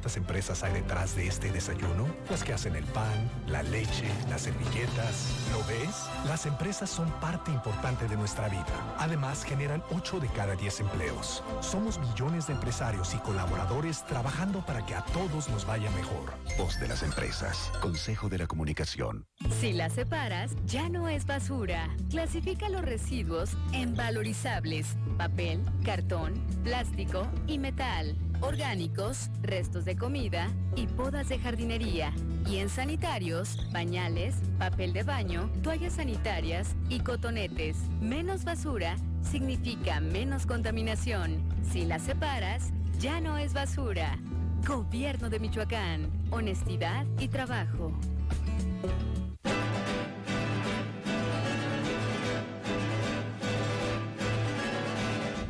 [0.07, 2.07] Cuántas empresas hay detrás de este desayuno?
[2.30, 5.34] Las que hacen el pan, la leche, las servilletas.
[5.50, 6.07] ¿Lo ves?
[6.28, 8.94] Las empresas son parte importante de nuestra vida.
[8.98, 11.42] Además, generan 8 de cada 10 empleos.
[11.61, 16.34] Somos millones de empresarios y colaboradores trabajando para que a todos nos vaya mejor.
[16.57, 17.72] Voz de las empresas.
[17.80, 19.26] Consejo de la Comunicación.
[19.61, 21.88] Si las separas, ya no es basura.
[22.11, 24.86] Clasifica los residuos en valorizables.
[25.18, 32.12] Papel, cartón, plástico y metal orgánicos, restos de comida y podas de jardinería.
[32.47, 37.76] Y en sanitarios, pañales, papel de baño, toallas sanitarias y cotonetes.
[38.01, 41.43] Menos basura significa menos contaminación.
[41.70, 44.18] Si la separas, ya no es basura.
[44.66, 46.11] Gobierno de Michoacán.
[46.30, 47.93] Honestidad y trabajo.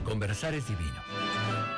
[0.05, 1.26] Conversar es divino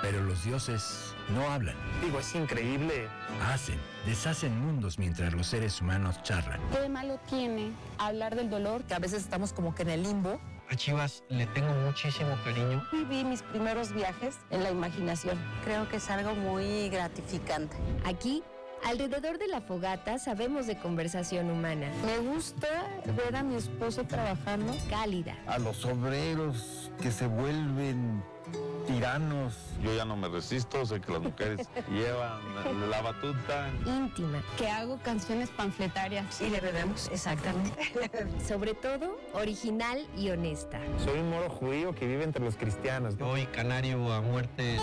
[0.03, 1.77] pero los dioses no hablan.
[2.03, 3.09] Digo, es increíble.
[3.51, 6.61] Hacen, deshacen mundos mientras los seres humanos charlan.
[6.73, 8.85] ¿Qué de malo tiene hablar del dolor?
[8.85, 10.41] Que a veces estamos como que en el limbo.
[10.71, 12.87] A Chivas le tengo muchísimo cariño.
[12.93, 15.39] Viví mis primeros viajes en la imaginación.
[15.65, 17.77] Creo que es algo muy gratificante.
[18.05, 18.43] Aquí
[18.85, 21.91] Alrededor de la fogata sabemos de conversación humana.
[22.07, 22.69] Me gusta
[23.17, 25.37] ver a mi esposo trabajando cálida.
[25.47, 28.23] A los obreros que se vuelven
[28.89, 29.55] tiranos.
[29.83, 32.41] Yo ya no me resisto, sé que las mujeres llevan
[32.91, 33.69] la batuta.
[33.87, 34.43] Íntima.
[34.57, 36.41] Que hago canciones panfletarias.
[36.41, 37.93] Y le bebemos, exactamente.
[38.49, 40.81] Sobre todo, original y honesta.
[41.05, 43.15] Soy un moro judío que vive entre los cristianos.
[43.19, 44.79] Soy canario a muerte.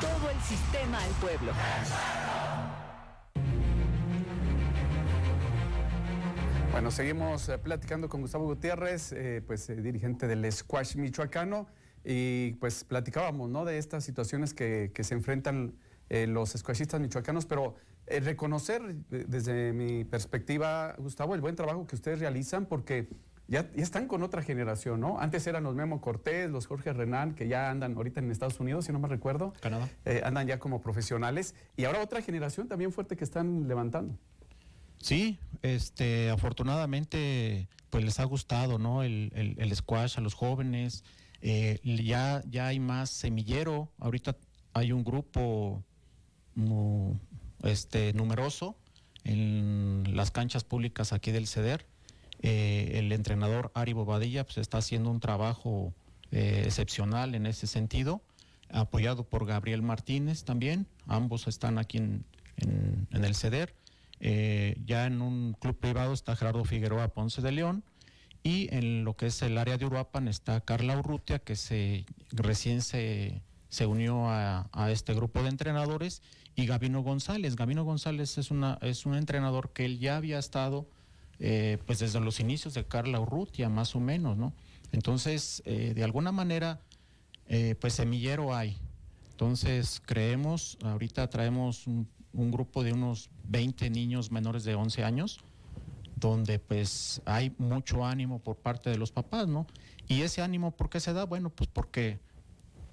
[0.00, 1.52] Todo el sistema al pueblo.
[6.76, 11.68] Bueno, seguimos eh, platicando con Gustavo Gutiérrez, eh, pues eh, dirigente del squash michoacano,
[12.04, 13.64] y pues platicábamos, ¿no?
[13.64, 15.72] De estas situaciones que, se enfrentan
[16.10, 22.66] los squashistas michoacanos, pero reconocer desde mi perspectiva, Gustavo, el buen trabajo que ustedes realizan,
[22.66, 23.08] porque
[23.48, 25.18] ya, están con otra generación, ¿no?
[25.18, 28.84] Antes eran los Memo Cortés, los Jorge Renan, que ya andan ahorita en Estados Unidos,
[28.84, 29.54] si no me recuerdo.
[29.62, 29.88] Canadá.
[30.24, 34.18] andan ya como profesionales, y ahora otra generación también fuerte que están levantando.
[34.98, 39.02] Sí, este, afortunadamente, pues les ha gustado, ¿no?
[39.02, 41.04] El, squash a los jóvenes.
[41.42, 43.92] Eh, ya, ya hay más semillero.
[43.98, 44.36] Ahorita
[44.72, 45.82] hay un grupo
[47.62, 48.76] este, numeroso
[49.24, 51.86] en las canchas públicas aquí del CEDER.
[52.42, 55.94] Eh, el entrenador Ari Bobadilla pues, está haciendo un trabajo
[56.30, 58.22] eh, excepcional en ese sentido,
[58.68, 60.86] apoyado por Gabriel Martínez también.
[61.06, 62.24] Ambos están aquí en,
[62.58, 63.74] en el CEDER.
[64.20, 67.84] Eh, ya en un club privado está Gerardo Figueroa Ponce de León
[68.42, 72.80] y en lo que es el área de Uruapan está Carla Urrutia que se recién
[72.80, 76.22] se, se unió a, este grupo de entrenadores
[76.54, 77.56] y Gabino González.
[77.56, 80.88] Gabino González es, una, es un entrenador que él ya había estado
[81.38, 84.54] eh, pues desde los inicios de Carla Urrutia, más o menos, ¿no?
[84.92, 86.80] Entonces, eh, de alguna manera,
[87.80, 88.78] pues semillero hay.
[89.32, 95.40] Entonces, creemos, ahorita traemos un, un grupo de unos 20 niños menores de 11 años,
[96.14, 99.66] donde pues hay mucho ánimo por parte de los papás, ¿no?
[100.06, 101.24] Y ese ánimo, ¿por qué se da?
[101.24, 102.20] Bueno, pues porque,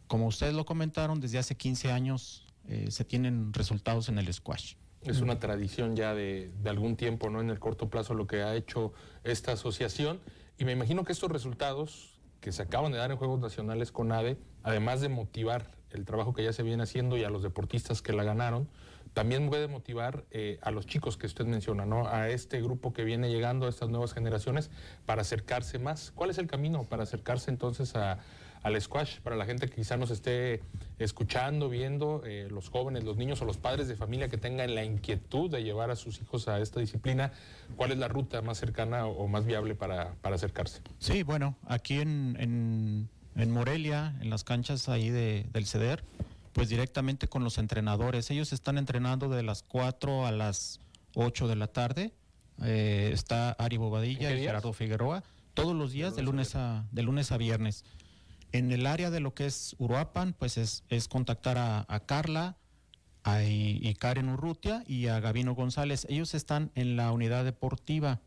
[0.08, 4.76] como ustedes lo comentaron, desde hace 15 años eh, se tienen resultados en el squash.
[5.02, 7.42] Es una tradición ya de, de, algún tiempo, ¿no?
[7.42, 8.94] En el corto plazo lo que ha hecho
[9.26, 10.22] esta asociación.
[10.58, 14.12] Y me imagino que estos resultados que se acaban de dar en Juegos Nacionales con
[14.12, 18.02] ADE, además de motivar el trabajo que ya se viene haciendo y a los deportistas
[18.02, 18.68] que la ganaron,
[19.14, 22.08] también puede motivar eh, a los chicos que usted menciona, ¿no?
[22.08, 24.72] A este grupo que viene llegando, a estas nuevas generaciones,
[25.06, 26.12] para acercarse más.
[26.16, 28.20] ¿Cuál es el camino para acercarse entonces a,
[28.64, 29.20] al squash?
[29.20, 30.62] Para la gente que quizá nos esté
[30.98, 34.84] escuchando, viendo, eh, los jóvenes, los niños o los padres de familia que tengan la
[34.84, 37.32] inquietud de llevar a sus hijos a esta disciplina,
[37.76, 40.82] ¿cuál es la ruta más cercana o, más viable para, para acercarse?
[40.98, 46.04] Sí, bueno, aquí en, en, en Morelia, en las canchas ahí de, del CEDER,
[46.54, 48.30] pues directamente con los entrenadores.
[48.32, 50.80] Ellos están entrenando de las 4 a las
[51.16, 52.14] 8 de la tarde.
[52.62, 55.24] Eh, está Ari Bobadilla y Gerardo Figueroa
[55.54, 57.84] todos los días de lunes a de lunes a viernes.
[58.52, 62.56] En el área de lo que es Uruapan, pues es, es contactar a, a Carla
[63.24, 66.06] a, y, y, Karen Urrutia y a Gabino González.
[66.10, 68.20] Ellos están en la unidad deportiva.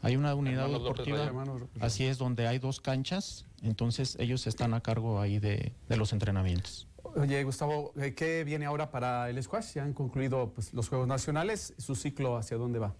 [0.00, 3.44] Hay una unidad hermanos deportiva, hermanos, así es, donde hay dos canchas.
[3.62, 6.86] Entonces ellos están a cargo ahí de, de los entrenamientos.
[7.16, 9.72] Oye, Gustavo, eh, ¿qué viene ahora para el squash?
[9.74, 11.72] Ya han concluido pues, los Juegos Nacionales.
[11.78, 12.94] ¿Su ciclo hacia dónde va?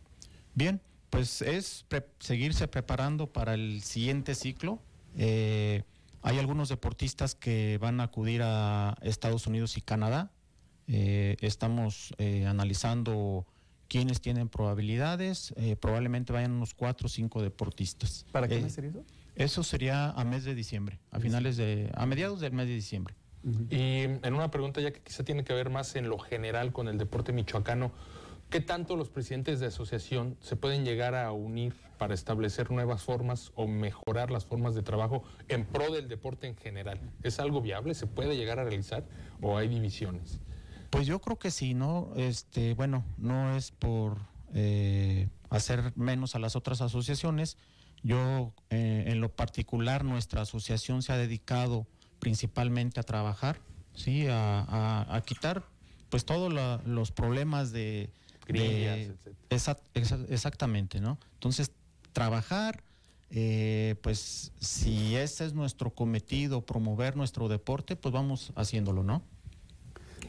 [0.55, 4.81] Bien, pues es pre seguirse preparando para el siguiente ciclo.
[5.17, 5.83] Eh,
[6.23, 10.31] hay algunos deportistas que van a acudir a Estados Unidos y Canadá.
[10.89, 13.47] Eh, estamos eh, analizando
[13.87, 15.55] quiénes tienen probabilidades.
[15.81, 18.25] probablemente vayan unos cuatro o cinco deportistas.
[18.33, 19.05] ¿Para qué sería eso?
[19.35, 23.15] Eso sería a mes de diciembre, a finales de, a mediados del mes de diciembre.
[23.71, 26.89] Y en una pregunta ya que quizá tiene que ver más en lo general con
[26.89, 27.93] el deporte michoacano,
[28.51, 33.53] ¿qué tanto los presidentes de asociación se pueden llegar a unir para establecer nuevas formas
[33.55, 37.01] o mejorar las formas de trabajo en pro del deporte en general?
[37.23, 37.95] ¿Es algo viable?
[37.95, 39.05] ¿Se puede llegar a realizar
[39.41, 40.41] o hay divisiones?
[40.91, 42.13] Pues yo creo que sí, ¿no?
[42.17, 44.19] Este, bueno, no es por
[44.55, 47.59] eh, hacer menos a las otras asociaciones.
[48.03, 51.87] Yo, eh, en lo particular, nuestra asociación se ha dedicado
[52.19, 53.59] principalmente a trabajar,
[53.95, 55.63] sí, a, a, a quitar
[56.11, 56.53] pues todos
[56.87, 58.11] los problemas de,
[58.47, 61.19] Grillas, de esa, esa, exactamente, ¿no?
[61.35, 61.73] Entonces
[62.13, 62.83] trabajar,
[63.31, 69.23] eh, pues si ese es nuestro cometido, promover nuestro deporte, pues vamos haciéndolo, ¿no?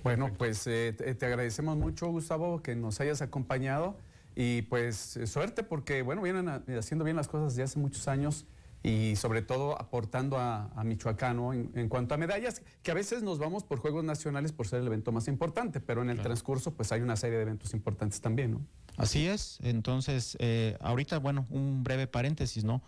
[0.04, 3.98] Bueno, pues eh, te agradecemos mucho, Gustavo, que nos hayas acompañado
[4.36, 8.46] y pues suerte porque, bueno, vienen haciendo bien las cosas desde hace muchos años
[8.88, 11.54] y sobre todo aportando a, a Michoacán ¿no?
[11.54, 14.80] en, en, cuanto a medallas, que a veces nos vamos por Juegos Nacionales por ser
[14.80, 16.30] el evento más importante, pero en el claro.
[16.30, 18.62] transcurso pues hay una serie de eventos importantes también, ¿no?
[18.96, 22.82] Así es, entonces eh, ahorita, bueno, un breve paréntesis, ¿no?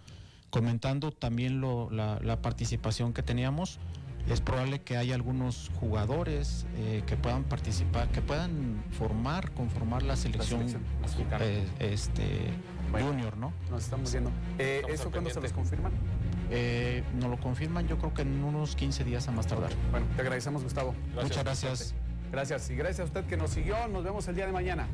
[0.50, 3.80] Comentando también lo, la, la, participación que teníamos,
[4.28, 10.16] es probable que haya algunos jugadores eh, que puedan participar, que puedan formar, conformar la
[10.16, 10.62] selección,
[11.02, 12.52] la selección eh, este,
[12.92, 13.54] bueno, junior, ¿no?
[13.70, 14.32] Nos estamos viendo.
[14.58, 15.92] Eh, ¿Eso cuándo se los confirman?
[16.52, 19.72] Eh, nos lo confirman yo creo que en unos 15 días a más tardar.
[19.92, 20.96] Bueno, te agradecemos Gustavo.
[21.14, 21.96] Gracias, Muchas gracias.
[22.32, 23.88] Gracias y gracias a usted que nos siguió.
[23.88, 24.88] Nos vemos el día de mañana.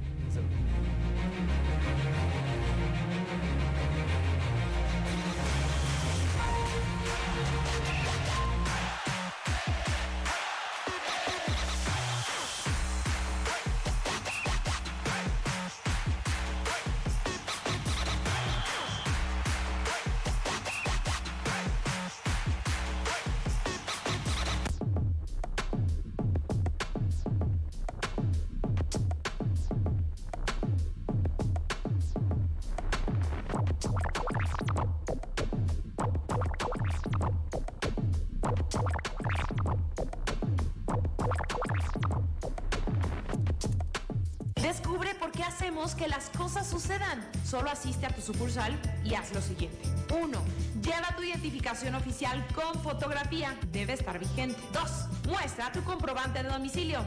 [56.44, 57.00] De domicilio.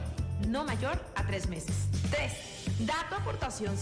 [0.47, 1.75] No mayor a tres meses.
[2.09, 2.85] 3.
[2.85, 3.79] Da tu aportación social